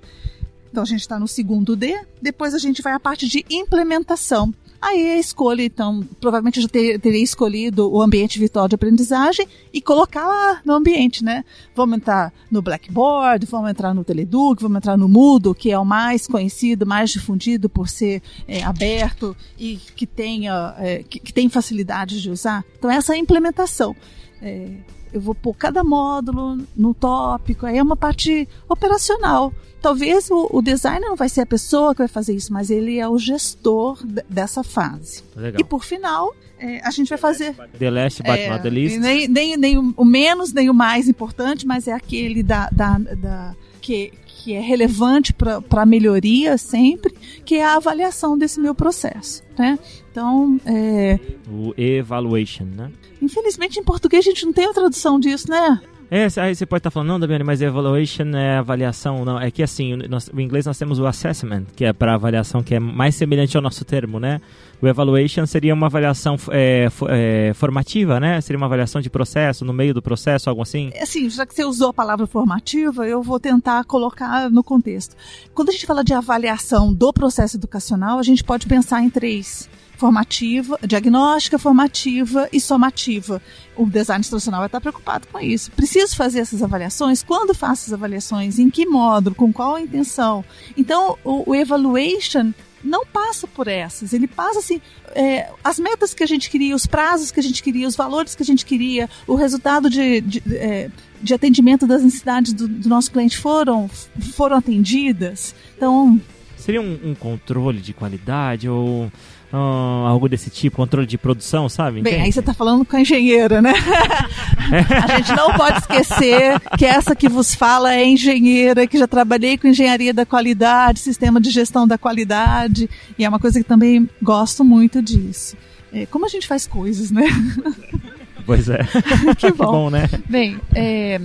Então 0.70 0.84
a 0.84 0.88
gente 0.88 1.02
está 1.02 1.20
no 1.20 1.28
segundo 1.28 1.76
D, 1.76 2.00
depois 2.22 2.54
a 2.54 2.58
gente 2.58 2.82
vai 2.82 2.94
à 2.94 3.00
parte 3.00 3.28
de 3.28 3.46
implementação. 3.50 4.54
Aí 4.84 5.12
a 5.12 5.18
escolha, 5.18 5.64
então, 5.64 6.06
provavelmente 6.20 6.58
eu 6.58 6.64
já 6.64 6.68
ter, 6.68 7.00
teria 7.00 7.24
escolhido 7.24 7.90
o 7.90 8.02
ambiente 8.02 8.38
virtual 8.38 8.68
de 8.68 8.76
aprendizagem 8.76 9.48
e 9.72 9.82
colocar 9.82 10.28
lá 10.28 10.62
no 10.66 10.74
ambiente, 10.74 11.24
né? 11.24 11.46
Vamos 11.74 12.00
entrar 12.00 12.34
no 12.52 12.62
Blackboard, 12.62 13.46
vamos 13.46 13.70
entrar 13.70 13.94
no 13.94 14.04
Teleduc, 14.04 14.62
vamos 14.62 14.76
entrar 14.76 14.98
no 14.98 15.08
Moodle, 15.08 15.56
que 15.56 15.72
é 15.72 15.80
o 15.80 15.86
mais 15.86 16.28
conhecido, 16.28 16.86
mais 16.86 17.12
difundido 17.12 17.70
por 17.70 17.88
ser 17.88 18.22
é, 18.46 18.62
aberto 18.62 19.34
e 19.58 19.78
que, 19.96 20.06
tenha, 20.06 20.76
é, 20.78 21.02
que, 21.02 21.18
que, 21.18 21.32
tem 21.32 21.48
facilidade 21.48 22.22
de 22.22 22.30
usar. 22.30 22.66
Então, 22.78 22.92
essa 22.92 23.14
é 23.14 23.16
a 23.16 23.20
implementação. 23.20 23.96
É, 24.42 24.70
eu 25.14 25.22
vou 25.22 25.36
pôr 25.36 25.54
cada 25.56 25.84
módulo 25.84 26.58
no 26.76 26.94
tópico, 26.94 27.66
aí 27.66 27.78
é 27.78 27.84
uma 27.84 27.96
parte 27.96 28.48
operacional 28.68 29.54
talvez 29.84 30.32
o, 30.32 30.48
o, 30.50 30.62
designer 30.62 31.10
não 31.10 31.16
vai 31.18 31.28
ser 31.28 31.42
a 31.42 31.46
pessoa 31.46 31.94
que 31.94 32.00
vai 32.00 32.08
fazer 32.08 32.34
isso, 32.34 32.54
mas 32.54 32.70
ele 32.70 33.00
é 33.00 33.08
o 33.08 33.20
gestor 33.20 34.00
dessa 34.30 34.64
fase. 34.64 35.22
Legal. 35.36 35.60
E 35.60 35.64
por 35.66 35.84
final, 35.84 36.34
é, 36.58 36.80
a 36.88 36.90
gente 36.90 37.10
vai 37.10 37.18
fazer. 37.18 37.54
The 37.78 37.92
last 37.92 38.24
but 38.24 38.32
é, 38.32 38.50
not 38.50 38.64
the 38.64 38.70
least. 38.70 38.98
Nem, 38.98 39.28
nem, 39.28 39.58
nem 39.58 39.78
o 39.78 40.06
menos, 40.06 40.54
nem 40.54 40.70
o 40.70 40.74
mais 40.74 41.10
importante, 41.10 41.68
mas 41.68 41.90
é 41.90 41.92
aquele 41.92 42.42
da, 42.42 42.70
da, 42.72 42.98
da 42.98 43.56
que, 43.84 44.14
que 44.26 44.54
é 44.54 44.62
relevante 44.62 45.34
para 45.34 45.62
a 45.70 45.86
melhoria 45.86 46.58
sempre, 46.58 47.14
que 47.44 47.56
é 47.56 47.66
a 47.66 47.76
avaliação 47.76 48.38
desse 48.38 48.60
meu 48.60 48.74
processo. 48.74 49.44
Né? 49.60 49.78
Então, 50.10 50.58
é... 50.66 51.20
O 51.52 51.74
evaluation, 51.78 52.64
né? 52.66 52.90
Infelizmente, 53.22 53.80
em 53.80 53.84
português 53.84 54.26
a 54.26 54.30
gente 54.30 54.46
não 54.46 54.54
tem 54.54 54.66
a 54.66 54.74
tradução 54.74 55.20
disso, 55.20 55.50
né? 55.50 55.82
É, 56.16 56.28
aí 56.40 56.54
você 56.54 56.64
pode 56.64 56.82
estar 56.82 56.92
tá 56.92 56.94
falando, 56.94 57.10
não, 57.10 57.20
Damiani, 57.20 57.44
mas 57.44 57.60
evaluation 57.60 58.38
é 58.38 58.58
avaliação. 58.58 59.26
Não, 59.26 59.42
é 59.42 59.50
que 59.50 59.64
assim, 59.64 59.96
nós, 60.08 60.30
inglês 60.38 60.64
nós 60.64 60.78
temos 60.78 61.00
o 61.00 61.08
assessment, 61.08 61.64
que 61.76 61.84
é 61.84 61.92
para 61.92 62.14
avaliação, 62.14 62.62
que 62.62 62.76
é 62.76 62.80
mais 62.80 63.16
semelhante 63.16 63.58
ao 63.58 63.64
nosso 63.64 63.84
termo, 63.84 64.20
né? 64.20 64.40
O 64.80 64.88
evaluation 64.88 65.44
seria 65.48 65.74
uma 65.74 65.88
avaliação 65.88 66.36
é, 66.52 66.88
é, 67.10 67.52
formativa, 67.56 68.20
né? 68.20 68.40
Seria 68.42 68.58
uma 68.58 68.68
avaliação 68.68 69.02
de 69.02 69.10
processo, 69.10 69.66
no 69.66 69.74
meio 69.74 69.92
do 69.92 70.04
processo, 70.04 70.52
algo 70.52 70.62
assim? 70.62 70.92
É, 70.94 71.02
assim, 71.02 71.28
já 71.32 71.48
que 71.48 71.56
você 71.56 71.66
usou 71.66 71.90
a 71.90 71.94
palavra 71.94 72.28
formativa, 72.28 73.08
eu 73.08 73.24
vou 73.24 73.40
tentar 73.40 73.84
colocar 73.86 74.52
no 74.52 74.64
contexto. 74.64 75.16
Quando 75.52 75.70
a 75.70 75.72
gente 75.72 75.88
fala 75.88 76.04
de 76.04 76.14
avaliação 76.14 76.94
do 76.94 77.12
processo 77.12 77.58
educacional, 77.58 78.20
a 78.20 78.24
gente 78.24 78.44
pode 78.44 78.68
pensar 78.68 79.02
em 79.02 79.10
três 79.10 79.68
formativa, 80.04 80.78
diagnóstica, 80.86 81.58
formativa 81.58 82.50
e 82.52 82.60
somativa. 82.60 83.42
O 83.74 83.86
design 83.86 84.20
instrucional 84.20 84.60
vai 84.60 84.68
estar 84.68 84.82
preocupado 84.82 85.26
com 85.32 85.40
isso. 85.40 85.72
Preciso 85.72 86.18
fazer 86.18 86.42
essas 86.42 86.62
avaliações? 86.62 87.24
Quando 87.24 87.54
faço 87.54 87.86
as 87.88 87.94
avaliações? 87.94 88.60
Em 88.60 88.70
que 88.70 88.86
módulo? 88.86 89.34
Com 89.34 89.54
qual 89.54 89.80
intenção? 89.80 90.44
Então, 90.76 91.18
o, 91.24 91.52
o 91.52 91.56
evaluation 91.56 92.52
não 92.84 93.06
passa 93.06 93.48
por 93.48 93.70
essas. 93.70 94.12
Ele 94.12 94.28
passa 94.28 94.60
assim, 94.60 94.82
é, 95.16 95.50
as 95.64 95.80
metas 95.80 96.14
que 96.14 96.22
a 96.22 96.28
gente 96.28 96.50
queria, 96.50 96.76
os 96.76 96.86
prazos 96.86 97.32
que 97.32 97.40
a 97.40 97.44
gente 97.44 97.64
queria, 97.64 97.88
os 97.88 97.96
valores 97.96 98.36
que 98.36 98.44
a 98.44 98.46
gente 98.46 98.66
queria, 98.66 99.10
o 99.26 99.36
resultado 99.36 99.90
de, 99.90 100.20
de, 100.20 100.44
é, 100.54 100.92
de 101.22 101.34
atendimento 101.34 101.88
das 101.88 102.04
necessidades 102.04 102.52
do, 102.52 102.68
do, 102.68 102.90
nosso 102.90 103.10
cliente 103.10 103.38
foram, 103.38 103.90
foram 104.34 104.58
atendidas. 104.58 105.56
Então. 105.78 106.20
Seria 106.58 106.82
um, 106.82 107.00
um 107.06 107.16
controle 107.16 107.80
de 107.80 107.94
qualidade 107.94 108.68
ou 108.68 109.10
Uh, 109.54 110.08
algo 110.08 110.28
desse 110.28 110.50
tipo, 110.50 110.78
controle 110.78 111.06
de 111.06 111.16
produção, 111.16 111.70
sabe? 111.70 112.02
Bem, 112.02 112.14
Entende? 112.14 112.26
aí 112.26 112.32
você 112.32 112.40
está 112.40 112.56
falando 112.56 112.84
com 112.84 112.96
a 112.96 113.02
engenheira, 113.02 113.62
né? 113.62 113.72
a 115.08 115.18
gente 115.18 115.32
não 115.36 115.54
pode 115.54 115.78
esquecer 115.78 116.60
que 116.76 116.84
essa 116.84 117.16
que 117.16 117.30
vos 117.30 117.54
fala 117.54 117.94
é 117.94 118.04
engenheira, 118.04 118.88
que 118.88 118.98
já 118.98 119.06
trabalhei 119.08 119.56
com 119.56 119.68
engenharia 119.68 120.12
da 120.12 120.26
qualidade, 120.26 121.02
sistema 121.02 121.40
de 121.40 121.52
gestão 121.52 121.88
da 121.88 122.00
qualidade, 122.00 122.90
e 123.16 123.24
é 123.24 123.30
uma 123.30 123.38
coisa 123.38 123.60
que 123.60 123.64
também 123.64 124.10
gosto 124.20 124.64
muito 124.64 125.04
disso. 125.04 125.56
É, 125.94 126.08
como 126.08 126.26
a 126.26 126.30
gente 126.30 126.48
faz 126.48 126.66
coisas, 126.66 127.12
né? 127.12 127.26
Pois 128.46 128.68
é. 128.68 128.80
que, 129.38 129.52
bom. 129.52 129.54
que 129.54 129.54
bom, 129.54 129.90
né? 129.90 130.10
Bem, 130.28 130.60
é, 130.76 131.22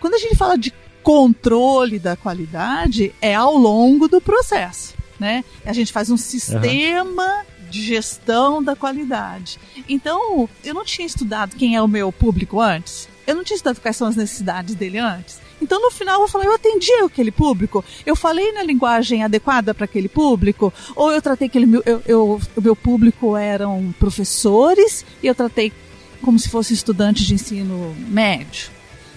quando 0.00 0.14
a 0.14 0.18
gente 0.18 0.34
fala 0.34 0.56
de 0.56 0.72
controle 1.02 1.98
da 1.98 2.16
qualidade, 2.16 3.12
é 3.20 3.34
ao 3.34 3.54
longo 3.54 4.08
do 4.08 4.18
processo. 4.18 4.94
Né? 5.20 5.44
A 5.66 5.74
gente 5.74 5.92
faz 5.92 6.08
um 6.08 6.16
sistema 6.16 7.22
uhum 7.24 7.53
de 7.74 7.82
gestão 7.82 8.62
da 8.62 8.76
qualidade. 8.76 9.58
Então, 9.88 10.48
eu 10.62 10.72
não 10.72 10.84
tinha 10.84 11.06
estudado 11.06 11.56
quem 11.56 11.74
é 11.74 11.82
o 11.82 11.88
meu 11.88 12.12
público 12.12 12.60
antes. 12.60 13.08
Eu 13.26 13.34
não 13.34 13.42
tinha 13.42 13.56
estudado 13.56 13.80
quais 13.80 13.96
são 13.96 14.06
as 14.06 14.14
necessidades 14.14 14.74
dele 14.76 14.98
antes. 14.98 15.40
Então, 15.60 15.80
no 15.80 15.90
final, 15.90 16.20
eu 16.20 16.28
falar, 16.28 16.44
eu 16.44 16.54
atendi 16.54 16.92
aquele 17.04 17.32
público, 17.32 17.84
eu 18.04 18.14
falei 18.14 18.52
na 18.52 18.62
linguagem 18.62 19.24
adequada 19.24 19.74
para 19.74 19.86
aquele 19.86 20.08
público, 20.08 20.72
ou 20.94 21.10
eu 21.10 21.22
tratei 21.22 21.48
aquele 21.48 21.66
meu, 21.66 21.82
eu, 21.86 22.02
eu, 22.06 22.40
o 22.54 22.60
meu 22.60 22.76
público 22.76 23.36
eram 23.36 23.94
professores 23.98 25.04
e 25.22 25.26
eu 25.26 25.34
tratei 25.34 25.72
como 26.20 26.38
se 26.38 26.48
fosse 26.48 26.74
estudante 26.74 27.24
de 27.24 27.34
ensino 27.34 27.94
médio. 28.08 28.70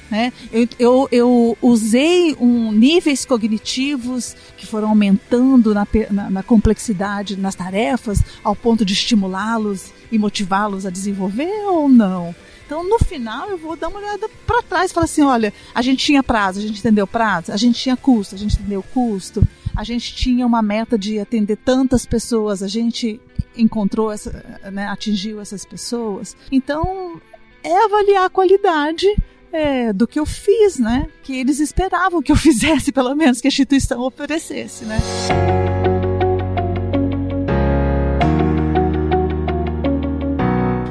Né? 0.09 0.31
Eu, 0.51 0.67
eu, 0.79 1.09
eu 1.11 1.57
usei 1.61 2.35
um, 2.39 2.71
níveis 2.71 3.25
cognitivos 3.25 4.35
que 4.55 4.65
foram 4.65 4.89
aumentando 4.89 5.73
na, 5.73 5.85
na, 6.09 6.29
na 6.29 6.43
complexidade 6.43 7.35
nas 7.35 7.55
tarefas 7.55 8.23
ao 8.43 8.55
ponto 8.55 8.85
de 8.85 8.93
estimulá-los 8.93 9.91
e 10.11 10.17
motivá-los 10.17 10.85
a 10.85 10.89
desenvolver 10.89 11.51
ou 11.67 11.89
não? 11.89 12.33
Então, 12.65 12.83
no 12.83 12.99
final, 12.99 13.49
eu 13.49 13.57
vou 13.57 13.77
dar 13.77 13.87
uma 13.87 13.99
olhada 13.99 14.29
para 14.45 14.61
trás 14.61 14.91
e 14.91 14.93
falar 14.93 15.05
assim: 15.05 15.21
olha, 15.21 15.53
a 15.73 15.81
gente 15.81 16.05
tinha 16.05 16.21
prazo, 16.21 16.59
a 16.59 16.61
gente 16.61 16.79
entendeu 16.79 17.07
prazo, 17.07 17.53
a 17.53 17.57
gente 17.57 17.79
tinha 17.79 17.95
custo, 17.95 18.35
a 18.35 18.37
gente 18.37 18.55
entendeu 18.55 18.83
custo, 18.93 19.41
a 19.73 19.85
gente 19.85 20.13
tinha 20.13 20.45
uma 20.45 20.61
meta 20.61 20.97
de 20.97 21.17
atender 21.17 21.55
tantas 21.55 22.05
pessoas, 22.05 22.61
a 22.61 22.67
gente 22.67 23.21
encontrou, 23.55 24.11
essa, 24.11 24.59
né, 24.71 24.85
atingiu 24.87 25.39
essas 25.39 25.63
pessoas. 25.63 26.35
Então, 26.51 27.21
é 27.63 27.85
avaliar 27.85 28.25
a 28.25 28.29
qualidade 28.29 29.07
é, 29.57 29.93
do 29.93 30.07
que 30.07 30.19
eu 30.19 30.25
fiz, 30.25 30.77
né? 30.77 31.07
Que 31.23 31.39
eles 31.39 31.59
esperavam 31.59 32.21
que 32.21 32.31
eu 32.31 32.35
fizesse, 32.37 32.91
pelo 32.91 33.13
menos, 33.15 33.41
que 33.41 33.47
a 33.47 33.49
instituição 33.49 34.01
oferecesse, 34.01 34.85
né? 34.85 34.97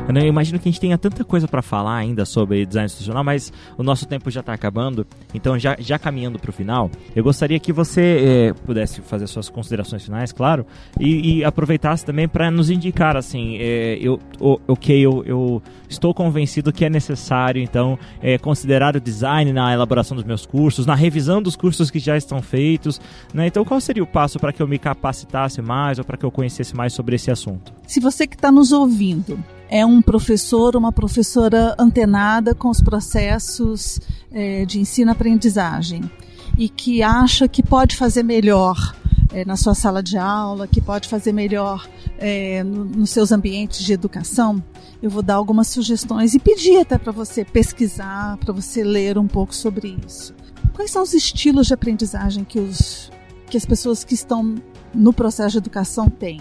Eu 0.08 0.28
imagino 0.28 0.58
que 0.58 0.68
a 0.68 0.72
gente 0.72 0.80
tenha 0.80 0.96
tanta 0.96 1.24
coisa 1.24 1.48
para 1.48 1.60
falar 1.60 1.96
ainda 1.96 2.24
sobre 2.24 2.64
design 2.64 2.86
institucional, 2.86 3.24
mas 3.24 3.52
o 3.76 3.82
nosso 3.82 4.06
tempo 4.06 4.30
já 4.30 4.40
está 4.40 4.52
acabando. 4.52 5.06
Então, 5.34 5.58
já, 5.58 5.76
já 5.78 5.98
caminhando 5.98 6.38
para 6.38 6.48
o 6.50 6.52
final, 6.52 6.90
eu 7.14 7.22
gostaria 7.22 7.58
que 7.58 7.72
você 7.72 8.00
é, 8.00 8.52
pudesse 8.52 9.00
fazer 9.02 9.26
suas 9.26 9.48
considerações 9.48 10.04
finais, 10.04 10.32
claro, 10.32 10.64
e, 10.98 11.38
e 11.38 11.44
aproveitasse 11.44 12.04
também 12.04 12.28
para 12.28 12.50
nos 12.50 12.70
indicar, 12.70 13.16
assim, 13.16 13.56
é, 13.58 13.98
eu, 14.00 14.18
ok, 14.40 14.98
eu, 14.98 15.24
eu, 15.26 15.62
estou 15.88 16.14
convencido 16.14 16.72
que 16.72 16.84
é 16.84 16.90
necessário, 16.90 17.60
então, 17.60 17.98
é, 18.22 18.38
considerar 18.38 18.96
o 18.96 19.00
design 19.00 19.52
na 19.52 19.72
elaboração 19.72 20.16
dos 20.16 20.24
meus 20.24 20.46
cursos, 20.46 20.86
na 20.86 20.94
revisão 20.94 21.42
dos 21.42 21.56
cursos 21.56 21.90
que 21.90 21.98
já 21.98 22.16
estão 22.16 22.40
feitos, 22.40 23.00
né? 23.34 23.46
Então, 23.46 23.64
qual 23.64 23.80
seria 23.80 24.02
o 24.02 24.06
passo 24.06 24.38
para 24.38 24.52
que 24.52 24.62
eu 24.62 24.68
me 24.68 24.78
capacitasse 24.78 25.60
mais 25.60 25.98
ou 25.98 26.04
para 26.04 26.16
que 26.16 26.24
eu 26.24 26.30
conhecesse 26.30 26.74
mais 26.74 26.92
sobre 26.92 27.16
esse 27.16 27.30
assunto? 27.30 27.72
Se 27.86 28.00
você 28.00 28.26
que 28.26 28.36
está 28.36 28.50
nos 28.50 28.72
ouvindo 28.72 29.38
é 29.68 29.84
um 29.84 30.00
professor, 30.00 30.76
uma 30.76 30.92
professora 30.92 31.74
antenada 31.78 32.54
com 32.54 32.68
os 32.68 32.80
processos 32.80 34.00
é, 34.30 34.64
de 34.64 34.80
ensino-aprendizagem 34.80 36.08
e 36.56 36.68
que 36.68 37.02
acha 37.02 37.48
que 37.48 37.62
pode 37.62 37.96
fazer 37.96 38.22
melhor 38.22 38.94
é, 39.32 39.44
na 39.44 39.56
sua 39.56 39.74
sala 39.74 40.02
de 40.02 40.16
aula, 40.16 40.66
que 40.66 40.80
pode 40.80 41.08
fazer 41.08 41.32
melhor 41.32 41.86
é, 42.18 42.62
no, 42.62 42.84
nos 42.84 43.10
seus 43.10 43.32
ambientes 43.32 43.84
de 43.84 43.92
educação, 43.92 44.62
eu 45.02 45.10
vou 45.10 45.22
dar 45.22 45.34
algumas 45.34 45.68
sugestões 45.68 46.34
e 46.34 46.38
pedir 46.38 46.78
até 46.78 46.96
para 46.96 47.12
você 47.12 47.44
pesquisar, 47.44 48.36
para 48.38 48.52
você 48.52 48.82
ler 48.82 49.18
um 49.18 49.26
pouco 49.26 49.54
sobre 49.54 49.96
isso. 50.06 50.34
Quais 50.72 50.90
são 50.90 51.02
os 51.02 51.12
estilos 51.14 51.66
de 51.66 51.74
aprendizagem 51.74 52.44
que, 52.44 52.58
os, 52.58 53.10
que 53.48 53.56
as 53.56 53.64
pessoas 53.64 54.04
que 54.04 54.14
estão 54.14 54.54
no 54.94 55.12
processo 55.12 55.52
de 55.52 55.58
educação 55.58 56.08
têm? 56.08 56.40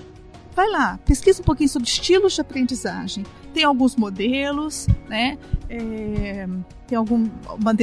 Vai 0.55 0.69
lá, 0.69 0.97
pesquisa 1.05 1.41
um 1.41 1.45
pouquinho 1.45 1.69
sobre 1.69 1.87
estilos 1.87 2.33
de 2.33 2.41
aprendizagem. 2.41 3.25
Tem 3.53 3.63
alguns 3.63 3.95
modelos, 3.95 4.87
né? 5.07 5.37
É, 5.69 6.47
tem 6.87 6.97
alguns 6.97 7.29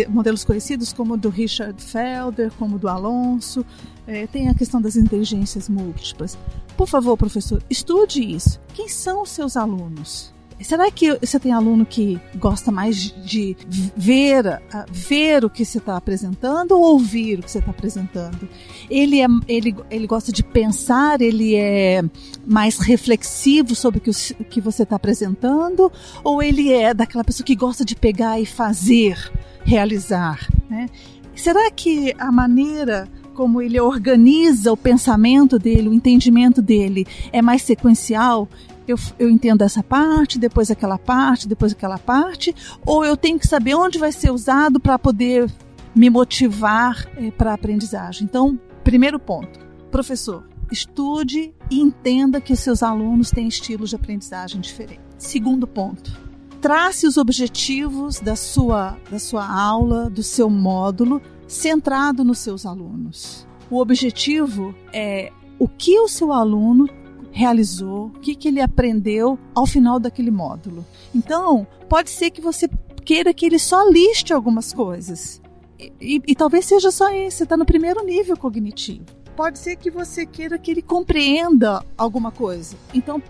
modelos 0.08 0.44
conhecidos 0.44 0.92
como 0.92 1.14
o 1.14 1.16
do 1.16 1.28
Richard 1.28 1.80
Felder, 1.82 2.50
como 2.58 2.76
o 2.76 2.78
do 2.78 2.88
Alonso. 2.88 3.64
É, 4.06 4.26
tem 4.26 4.48
a 4.48 4.54
questão 4.54 4.80
das 4.80 4.96
inteligências 4.96 5.68
múltiplas. 5.68 6.38
Por 6.76 6.88
favor, 6.88 7.16
professor, 7.16 7.62
estude 7.68 8.22
isso. 8.22 8.58
Quem 8.74 8.88
são 8.88 9.22
os 9.22 9.30
seus 9.30 9.56
alunos? 9.56 10.31
Será 10.62 10.90
que 10.90 11.18
você 11.18 11.38
tem 11.38 11.52
aluno 11.52 11.84
que 11.84 12.20
gosta 12.36 12.70
mais 12.70 12.96
de 13.24 13.56
ver, 13.96 14.62
ver 14.90 15.44
o 15.44 15.50
que 15.50 15.64
você 15.64 15.78
está 15.78 15.96
apresentando 15.96 16.72
ou 16.72 16.82
ouvir 16.82 17.38
o 17.38 17.42
que 17.42 17.50
você 17.50 17.58
está 17.58 17.70
apresentando? 17.70 18.48
Ele, 18.88 19.20
é, 19.20 19.26
ele, 19.48 19.74
ele 19.90 20.06
gosta 20.06 20.32
de 20.32 20.42
pensar, 20.42 21.20
ele 21.20 21.54
é 21.54 22.02
mais 22.46 22.78
reflexivo 22.78 23.74
sobre 23.74 23.98
o 23.98 24.02
que, 24.02 24.12
que 24.44 24.60
você 24.60 24.82
está 24.82 24.96
apresentando? 24.96 25.90
Ou 26.22 26.42
ele 26.42 26.72
é 26.72 26.94
daquela 26.94 27.24
pessoa 27.24 27.44
que 27.44 27.54
gosta 27.54 27.84
de 27.84 27.94
pegar 27.94 28.40
e 28.40 28.46
fazer, 28.46 29.16
realizar? 29.64 30.48
Né? 30.68 30.88
Será 31.34 31.70
que 31.70 32.14
a 32.18 32.30
maneira 32.30 33.08
como 33.34 33.62
ele 33.62 33.80
organiza 33.80 34.72
o 34.72 34.76
pensamento 34.76 35.58
dele, 35.58 35.88
o 35.88 35.94
entendimento 35.94 36.60
dele 36.60 37.06
é 37.32 37.40
mais 37.40 37.62
sequencial? 37.62 38.48
Eu, 38.92 38.98
eu 39.18 39.30
entendo 39.30 39.62
essa 39.62 39.82
parte, 39.82 40.38
depois 40.38 40.70
aquela 40.70 40.98
parte, 40.98 41.48
depois 41.48 41.72
aquela 41.72 41.98
parte, 41.98 42.54
ou 42.86 43.04
eu 43.04 43.16
tenho 43.16 43.38
que 43.38 43.46
saber 43.46 43.74
onde 43.74 43.98
vai 43.98 44.12
ser 44.12 44.30
usado 44.30 44.78
para 44.78 44.98
poder 44.98 45.50
me 45.94 46.08
motivar 46.08 47.06
é, 47.16 47.30
para 47.30 47.50
a 47.50 47.54
aprendizagem. 47.54 48.24
Então, 48.24 48.58
primeiro 48.84 49.18
ponto, 49.18 49.60
professor, 49.90 50.46
estude 50.70 51.54
e 51.70 51.80
entenda 51.80 52.40
que 52.40 52.52
os 52.52 52.60
seus 52.60 52.82
alunos 52.82 53.30
têm 53.30 53.48
estilos 53.48 53.90
de 53.90 53.96
aprendizagem 53.96 54.60
diferentes. 54.60 55.04
Segundo 55.18 55.66
ponto, 55.66 56.18
trace 56.60 57.06
os 57.06 57.16
objetivos 57.16 58.20
da 58.20 58.36
sua, 58.36 58.96
da 59.10 59.18
sua 59.18 59.46
aula, 59.46 60.08
do 60.08 60.22
seu 60.22 60.48
módulo, 60.48 61.20
centrado 61.46 62.24
nos 62.24 62.38
seus 62.38 62.64
alunos. 62.64 63.46
O 63.70 63.78
objetivo 63.78 64.74
é 64.92 65.30
o 65.58 65.68
que 65.68 65.98
o 65.98 66.08
seu 66.08 66.32
aluno 66.32 66.88
realizou, 67.32 68.06
o 68.06 68.20
que, 68.20 68.34
que 68.34 68.48
ele 68.48 68.60
aprendeu 68.60 69.38
ao 69.54 69.66
final 69.66 69.98
daquele 69.98 70.30
módulo. 70.30 70.84
Então, 71.14 71.66
pode 71.88 72.10
ser 72.10 72.30
que 72.30 72.40
você 72.40 72.68
queira 73.04 73.34
que 73.34 73.46
ele 73.46 73.58
só 73.58 73.88
liste 73.88 74.32
algumas 74.32 74.72
coisas. 74.72 75.40
E, 75.78 75.92
e, 76.00 76.22
e 76.28 76.34
talvez 76.34 76.66
seja 76.66 76.90
só 76.90 77.10
esse, 77.12 77.38
você 77.38 77.42
está 77.44 77.56
no 77.56 77.64
primeiro 77.66 78.04
nível 78.04 78.36
cognitivo. 78.36 79.04
Pode 79.34 79.58
ser 79.58 79.76
que 79.76 79.90
você 79.90 80.26
queira 80.26 80.58
que 80.58 80.70
ele 80.70 80.82
compreenda 80.82 81.84
alguma 81.96 82.30
coisa. 82.30 82.76
Então, 82.92 83.20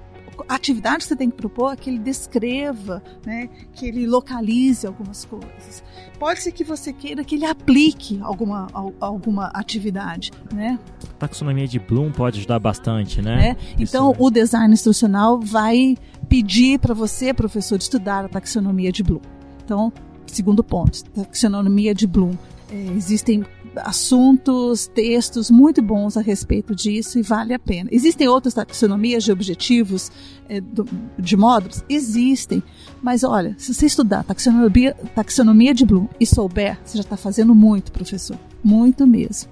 a 0.48 0.54
atividade 0.54 0.98
que 0.98 1.04
você 1.04 1.16
tem 1.16 1.30
que 1.30 1.36
propor 1.36 1.72
é 1.72 1.76
que 1.76 1.90
ele 1.90 1.98
descreva, 1.98 3.02
né, 3.24 3.48
que 3.74 3.86
ele 3.86 4.06
localize 4.06 4.86
algumas 4.86 5.24
coisas. 5.24 5.82
Pode 6.18 6.42
ser 6.42 6.52
que 6.52 6.64
você 6.64 6.92
queira 6.92 7.24
que 7.24 7.34
ele 7.34 7.44
aplique 7.44 8.18
alguma, 8.22 8.68
alguma 9.00 9.46
atividade, 9.48 10.30
né? 10.52 10.78
Taxonomia 11.18 11.66
de 11.66 11.78
Bloom 11.78 12.10
pode 12.12 12.38
ajudar 12.38 12.58
bastante, 12.58 13.20
né? 13.20 13.50
É. 13.50 13.56
Então, 13.78 14.12
Isso. 14.12 14.22
o 14.22 14.30
design 14.30 14.72
instrucional 14.72 15.40
vai 15.40 15.96
pedir 16.28 16.78
para 16.78 16.94
você, 16.94 17.34
professor, 17.34 17.78
estudar 17.78 18.24
a 18.24 18.28
taxonomia 18.28 18.92
de 18.92 19.02
Bloom. 19.02 19.20
Então, 19.64 19.92
segundo 20.26 20.62
ponto, 20.64 21.04
taxonomia 21.10 21.94
de 21.94 22.06
Bloom. 22.06 22.32
É, 22.70 22.86
existem 22.96 23.44
assuntos, 23.76 24.86
textos 24.86 25.50
muito 25.50 25.80
bons 25.82 26.16
a 26.16 26.20
respeito 26.20 26.74
disso 26.74 27.18
e 27.18 27.22
vale 27.22 27.54
a 27.54 27.58
pena. 27.58 27.88
Existem 27.92 28.28
outras 28.28 28.54
taxonomias 28.54 29.24
de 29.24 29.32
objetivos, 29.32 30.10
é, 30.48 30.60
do, 30.60 30.86
de 31.18 31.36
módulos? 31.36 31.84
Existem. 31.88 32.62
Mas 33.02 33.24
olha, 33.24 33.54
se 33.58 33.72
você 33.72 33.86
estudar 33.86 34.24
taxonomia, 34.24 34.94
taxonomia 35.14 35.74
de 35.74 35.84
Bloom 35.84 36.08
e 36.20 36.26
souber, 36.26 36.78
você 36.84 36.98
já 36.98 37.02
está 37.02 37.16
fazendo 37.16 37.54
muito, 37.54 37.92
professor. 37.92 38.38
Muito 38.62 39.06
mesmo. 39.06 39.50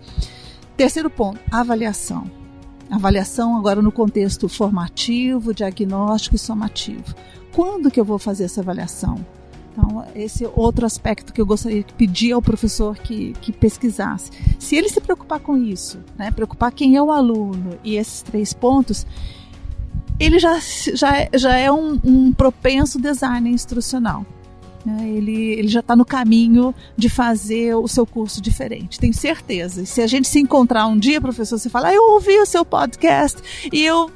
Terceiro 0.76 1.10
ponto, 1.10 1.40
avaliação. 1.50 2.30
Avaliação 2.90 3.56
agora 3.56 3.80
no 3.80 3.92
contexto 3.92 4.48
formativo, 4.48 5.54
diagnóstico 5.54 6.36
e 6.36 6.38
somativo. 6.38 7.14
Quando 7.52 7.90
que 7.90 8.00
eu 8.00 8.04
vou 8.04 8.18
fazer 8.18 8.44
essa 8.44 8.60
avaliação? 8.60 9.24
Então, 9.80 10.04
esse 10.14 10.44
é 10.44 10.50
outro 10.54 10.84
aspecto 10.84 11.32
que 11.32 11.40
eu 11.40 11.46
gostaria 11.46 11.82
de 11.82 11.92
pedir 11.94 12.32
ao 12.32 12.42
professor 12.42 12.96
que, 12.96 13.32
que 13.40 13.50
pesquisasse. 13.50 14.30
Se 14.58 14.76
ele 14.76 14.88
se 14.88 15.00
preocupar 15.00 15.40
com 15.40 15.56
isso, 15.56 15.98
né, 16.18 16.30
preocupar 16.30 16.70
quem 16.70 16.96
é 16.96 17.02
o 17.02 17.10
aluno 17.10 17.78
e 17.82 17.96
esses 17.96 18.20
três 18.20 18.52
pontos, 18.52 19.06
ele 20.18 20.38
já, 20.38 20.58
já, 20.94 21.28
já 21.34 21.56
é 21.56 21.72
um, 21.72 21.98
um 22.04 22.32
propenso 22.32 23.00
designer 23.00 23.50
instrucional. 23.50 24.26
Né? 24.84 25.08
Ele, 25.08 25.52
ele 25.52 25.68
já 25.68 25.80
está 25.80 25.96
no 25.96 26.04
caminho 26.04 26.74
de 26.96 27.08
fazer 27.08 27.74
o 27.74 27.88
seu 27.88 28.06
curso 28.06 28.40
diferente, 28.40 29.00
tenho 29.00 29.14
certeza. 29.14 29.82
E 29.82 29.86
se 29.86 30.02
a 30.02 30.06
gente 30.06 30.28
se 30.28 30.38
encontrar 30.38 30.86
um 30.86 30.98
dia, 30.98 31.20
professor, 31.20 31.58
você 31.58 31.70
fala, 31.70 31.88
ah, 31.88 31.94
eu 31.94 32.12
ouvi 32.12 32.38
o 32.38 32.46
seu 32.46 32.64
podcast 32.64 33.40
e 33.72 33.82
eu 33.82 34.10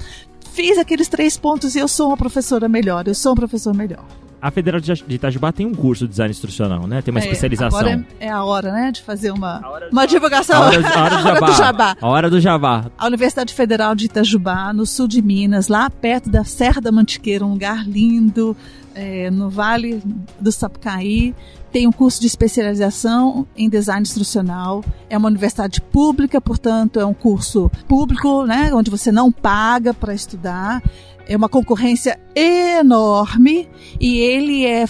fiz 0.53 0.77
aqueles 0.79 1.09
três 1.09 1.37
pontos 1.39 1.75
e 1.75 1.79
eu 1.79 1.89
sou 1.89 2.09
uma 2.09 2.17
professora 2.17 2.69
melhor, 2.69 3.09
eu 3.09 3.15
sou 3.15 3.33
um 3.33 3.37
professor 3.37 3.75
melhor. 3.75 4.05
A 4.45 4.51
Federal 4.51 4.79
de 4.79 4.93
Itajubá 5.09 5.53
tem 5.53 5.65
um 5.65 5.75
curso 5.75 6.05
de 6.05 6.11
design 6.11 6.31
instrucional, 6.31 6.87
né? 6.87 7.01
Tem 7.01 7.11
uma 7.11 7.21
é, 7.21 7.23
especialização. 7.23 7.79
Agora 7.79 8.05
é, 8.21 8.27
é, 8.27 8.29
a 8.29 8.45
hora, 8.45 8.73
né? 8.73 8.93
De 8.93 9.01
fazer 9.01 9.31
uma, 9.31 9.81
uma 9.91 10.07
divulgação. 10.07 10.63
A 10.63 10.67
hora, 10.67 10.85
a 10.87 11.03
hora, 11.03 11.17
do 11.17 11.23
jabá. 11.23 11.47
do 11.47 11.53
jabá. 11.55 11.97
A 11.99 12.07
hora 12.07 12.31
do 12.31 12.41
jabá. 12.43 12.91
A 12.99 13.07
Universidade 13.07 13.55
Federal 13.55 13.95
de 13.95 14.05
Itajubá, 14.05 14.71
no 14.75 14.85
sul 14.85 15.09
de 15.09 15.23
Minas, 15.23 15.69
lá 15.69 15.89
perto 15.89 16.29
da 16.29 16.45
Serra 16.45 16.79
da 16.79 16.93
Mantiqueira, 16.93 17.43
um 17.43 17.53
lugar 17.53 17.89
lindo, 17.89 18.55
é, 18.95 19.31
no 19.31 19.49
Vale 19.49 20.03
do 20.39 20.53
Sapucaí. 20.53 21.35
Tem 21.73 21.87
um 21.89 21.93
curso 21.93 22.21
de 22.21 22.27
especialização 22.27 23.47
em 23.57 23.71
design 23.71 24.03
instrucional. 24.03 24.85
É 25.09 25.17
uma 25.17 25.29
universidade 25.29 25.81
pública, 25.81 26.39
portanto, 26.39 27.01
é 27.01 27.07
um 27.07 27.15
curso 27.15 27.71
público, 27.89 28.45
né? 28.45 28.71
Onde 28.75 28.91
você 28.91 29.11
não 29.11 29.33
paga 29.33 29.95
para 29.95 30.13
estudar 30.13 30.83
é 31.27 31.37
uma 31.37 31.49
concorrência 31.49 32.19
enorme 32.35 33.69
e 34.01 34.19
ele 34.19 34.67
é, 34.67 34.85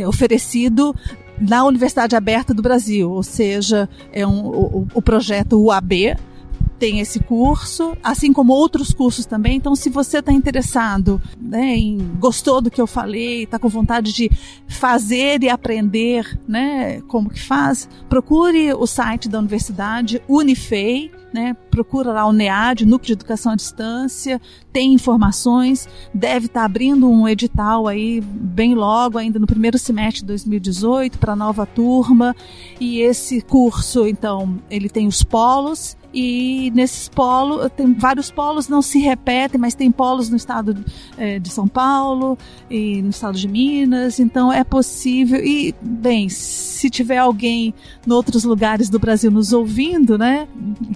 é 0.00 0.08
oferecido 0.08 0.94
na 1.40 1.64
Universidade 1.64 2.16
Aberta 2.16 2.54
do 2.54 2.62
Brasil, 2.62 3.10
ou 3.10 3.22
seja, 3.22 3.88
é 4.12 4.26
um, 4.26 4.46
o, 4.46 4.86
o 4.94 5.02
projeto 5.02 5.62
UAB, 5.62 6.16
tem 6.78 7.00
esse 7.00 7.20
curso, 7.20 7.96
assim 8.02 8.32
como 8.32 8.52
outros 8.52 8.92
cursos 8.92 9.26
também. 9.26 9.56
Então, 9.56 9.74
se 9.74 9.88
você 9.88 10.18
está 10.18 10.32
interessado, 10.32 11.20
né, 11.40 11.76
em, 11.76 11.98
gostou 12.18 12.60
do 12.60 12.70
que 12.70 12.80
eu 12.80 12.86
falei, 12.86 13.44
está 13.44 13.58
com 13.58 13.68
vontade 13.68 14.12
de 14.12 14.30
fazer 14.68 15.42
e 15.42 15.48
aprender, 15.48 16.38
né, 16.46 17.00
como 17.02 17.30
que 17.30 17.40
faz, 17.40 17.88
procure 18.08 18.72
o 18.74 18.86
site 18.86 19.28
da 19.28 19.38
universidade 19.38 20.22
Unifei 20.28 21.10
né? 21.36 21.54
Procura 21.70 22.12
lá 22.12 22.26
o 22.26 22.32
NEAD, 22.32 22.86
Núcleo 22.86 23.08
de 23.08 23.12
Educação 23.12 23.52
à 23.52 23.56
Distância, 23.56 24.40
tem 24.72 24.94
informações, 24.94 25.86
deve 26.14 26.46
estar 26.46 26.60
tá 26.60 26.66
abrindo 26.66 27.10
um 27.10 27.28
edital 27.28 27.86
aí 27.86 28.22
bem 28.22 28.74
logo, 28.74 29.18
ainda 29.18 29.38
no 29.38 29.46
primeiro 29.46 29.78
semestre 29.78 30.22
de 30.22 30.26
2018, 30.28 31.18
para 31.18 31.34
a 31.34 31.36
nova 31.36 31.66
turma. 31.66 32.34
E 32.80 33.00
esse 33.00 33.42
curso, 33.42 34.06
então, 34.06 34.58
ele 34.70 34.88
tem 34.88 35.06
os 35.06 35.22
polos, 35.22 35.94
e 36.18 36.70
nesses 36.74 37.10
polos, 37.10 37.70
tem 37.76 37.92
vários 37.92 38.30
polos, 38.30 38.68
não 38.68 38.80
se 38.80 38.98
repetem, 38.98 39.60
mas 39.60 39.74
tem 39.74 39.92
polos 39.92 40.30
no 40.30 40.36
estado 40.38 40.74
é, 41.18 41.38
de 41.38 41.50
São 41.50 41.68
Paulo 41.68 42.38
e 42.70 43.02
no 43.02 43.10
estado 43.10 43.36
de 43.36 43.46
Minas, 43.46 44.18
então 44.18 44.50
é 44.50 44.64
possível. 44.64 45.44
E, 45.44 45.74
bem, 45.78 46.30
se 46.30 46.88
tiver 46.88 47.18
alguém 47.18 47.74
em 48.06 48.10
outros 48.10 48.44
lugares 48.44 48.88
do 48.88 48.98
Brasil 48.98 49.30
nos 49.30 49.52
ouvindo, 49.52 50.16
né, 50.16 50.48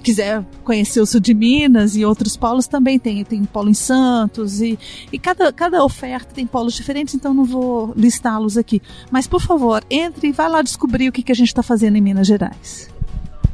quiser 0.02 0.42
conhecer 0.64 1.02
o 1.02 1.06
sul 1.06 1.20
de 1.20 1.34
Minas 1.34 1.96
e 1.96 2.02
outros 2.02 2.34
polos, 2.34 2.66
também 2.66 2.98
tem. 2.98 3.22
Tem 3.22 3.44
polo 3.44 3.68
em 3.68 3.74
Santos 3.74 4.62
e, 4.62 4.78
e 5.12 5.18
cada, 5.18 5.52
cada 5.52 5.84
oferta 5.84 6.32
tem 6.34 6.46
polos 6.46 6.72
diferentes, 6.72 7.14
então 7.14 7.34
não 7.34 7.44
vou 7.44 7.92
listá-los 7.94 8.56
aqui. 8.56 8.80
Mas, 9.10 9.26
por 9.26 9.42
favor, 9.42 9.84
entre 9.90 10.28
e 10.28 10.32
vá 10.32 10.48
lá 10.48 10.62
descobrir 10.62 11.10
o 11.10 11.12
que, 11.12 11.22
que 11.22 11.32
a 11.32 11.34
gente 11.34 11.48
está 11.48 11.62
fazendo 11.62 11.96
em 11.96 12.00
Minas 12.00 12.26
Gerais. 12.26 12.88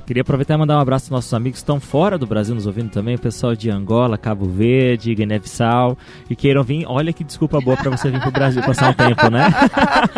Queria 0.06 0.20
aproveitar 0.20 0.54
e 0.54 0.56
mandar 0.56 0.76
um 0.76 0.80
abraço 0.80 1.06
aos 1.06 1.10
nossos 1.10 1.34
amigos 1.34 1.58
que 1.58 1.64
estão 1.64 1.80
fora 1.80 2.16
do 2.16 2.28
Brasil 2.28 2.54
nos 2.54 2.64
ouvindo 2.64 2.90
também, 2.90 3.16
o 3.16 3.18
pessoal 3.18 3.56
de 3.56 3.68
Angola, 3.68 4.16
Cabo 4.16 4.46
Verde, 4.46 5.12
Guiné-Bissau, 5.12 5.98
e 6.30 6.36
queiram 6.36 6.62
vir. 6.62 6.84
Olha 6.86 7.12
que 7.12 7.24
desculpa 7.24 7.60
boa 7.60 7.76
para 7.76 7.90
você 7.90 8.08
vir 8.08 8.20
para 8.20 8.28
o 8.28 8.32
Brasil 8.32 8.62
passar 8.62 8.90
um 8.90 8.92
tempo, 8.92 9.28
né? 9.28 9.48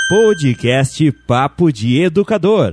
Podcast 0.08 1.12
Papo 1.26 1.70
de 1.70 2.02
Educador. 2.02 2.72